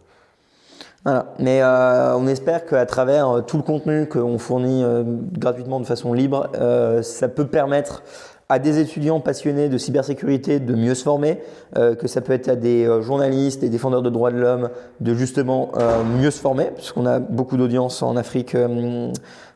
[1.06, 1.34] Voilà.
[1.38, 5.04] Mais euh, on espère qu'à travers euh, tout le contenu qu'on fournit euh,
[5.38, 8.02] gratuitement de façon libre, euh, ça peut permettre
[8.50, 11.42] à des étudiants passionnés de cybersécurité de mieux se former,
[11.78, 15.14] euh, que ça peut être à des journalistes et défendeurs de droits de l'homme de
[15.16, 15.72] justement
[16.20, 18.56] mieux se former, puisqu'on a beaucoup d'audience en Afrique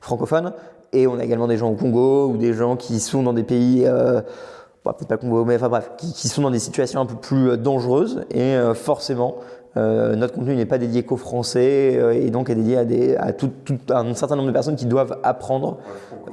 [0.02, 0.54] francophone,
[0.92, 3.44] et on a également des gens au Congo ou des gens qui sont dans des
[3.44, 3.86] pays,
[4.86, 7.16] bah, peut-être pas Congo, mais enfin bref, qui, qui sont dans des situations un peu
[7.16, 9.36] plus dangereuses, et euh, forcément,
[9.78, 13.16] euh, notre contenu n'est pas dédié qu'aux Français euh, et donc est dédié à, des,
[13.16, 15.78] à tout, tout un certain nombre de personnes qui doivent apprendre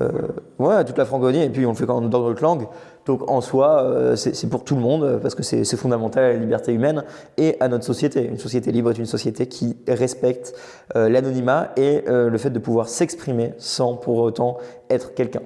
[0.00, 0.10] euh,
[0.58, 2.66] ouais, à toute la francophonie et puis on le fait quand dans d'autres langues.
[3.04, 6.72] Donc en soi, c'est pour tout le monde parce que c'est fondamental à la liberté
[6.72, 7.04] humaine
[7.36, 8.26] et à notre société.
[8.26, 10.54] Une société libre est une société qui respecte
[10.92, 14.56] l'anonymat et le fait de pouvoir s'exprimer sans pour autant
[14.90, 15.42] être quelqu'un.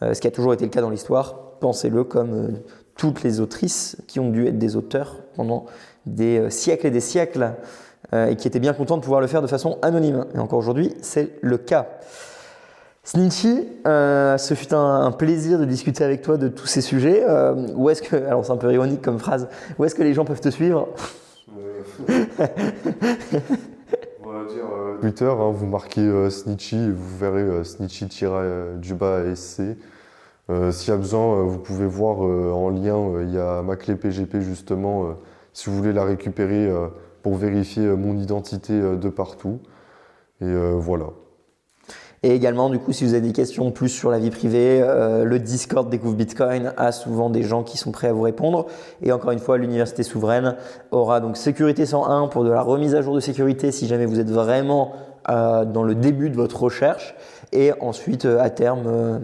[0.00, 2.54] Ce qui a toujours été le cas dans l'histoire, pensez-le comme
[2.96, 5.66] toutes les autrices qui ont dû être des auteurs pendant
[6.06, 7.52] des euh, siècles et des siècles
[8.12, 10.26] euh, et qui étaient bien contents de pouvoir le faire de façon anonyme.
[10.34, 11.86] Et encore aujourd'hui, c'est le cas.
[13.02, 17.24] Snitchy, euh, ce fut un, plaisir de discuter avec toi de tous ces sujets.
[17.74, 19.48] Où est-ce que, alors c'est un peu ironique comme phrase,
[19.78, 20.88] où est-ce que les gens peuvent te suivre?
[25.04, 29.76] Twitter, hein, vous marquez Snitchy vous verrez euh, Snitchy-SC.
[30.50, 33.96] Euh, S'il y a besoin, vous pouvez voir en lien, il y a ma clé
[33.96, 35.14] PGP justement,
[35.54, 36.88] si vous voulez la récupérer euh,
[37.22, 39.60] pour vérifier euh, mon identité euh, de partout.
[40.40, 41.06] Et voilà.
[42.22, 45.38] Et également, du coup, si vous avez des questions plus sur la vie privée, le
[45.38, 48.66] Discord Découvre Bitcoin a souvent des gens qui sont prêts à vous répondre.
[49.00, 50.56] Et encore une fois, l'Université souveraine
[50.90, 54.18] aura donc Sécurité 101 pour de la remise à jour de sécurité si jamais vous
[54.18, 54.92] êtes vraiment
[55.28, 57.14] dans le début de votre recherche.
[57.52, 59.20] Et ensuite, à terme,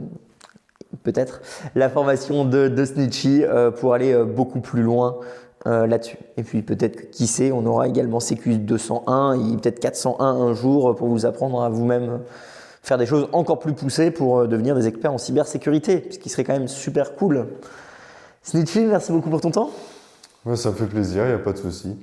[1.02, 1.42] peut-être,
[1.74, 3.42] la formation de, de Snitchy
[3.80, 5.18] pour aller beaucoup plus loin
[5.66, 6.16] euh, là-dessus.
[6.36, 10.54] Et puis peut-être que, qui sait, on aura également CQ 201 et peut-être 401 un
[10.54, 12.20] jour pour vous apprendre à vous-même
[12.82, 16.28] faire des choses encore plus poussées pour euh, devenir des experts en cybersécurité, ce qui
[16.28, 17.46] serait quand même super cool.
[18.42, 19.70] Snitchy, merci beaucoup pour ton temps.
[20.44, 21.96] Ouais, ça me fait plaisir, il n'y a pas de souci.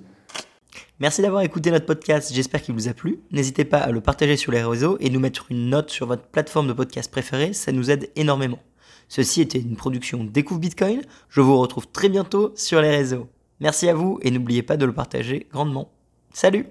[1.00, 3.20] Merci d'avoir écouté notre podcast, j'espère qu'il vous a plu.
[3.32, 6.24] N'hésitez pas à le partager sur les réseaux et nous mettre une note sur votre
[6.24, 8.60] plateforme de podcast préférée, ça nous aide énormément.
[9.08, 13.28] Ceci était une production Découvre Bitcoin, je vous retrouve très bientôt sur les réseaux.
[13.60, 15.92] Merci à vous et n'oubliez pas de le partager grandement.
[16.34, 16.68] Salut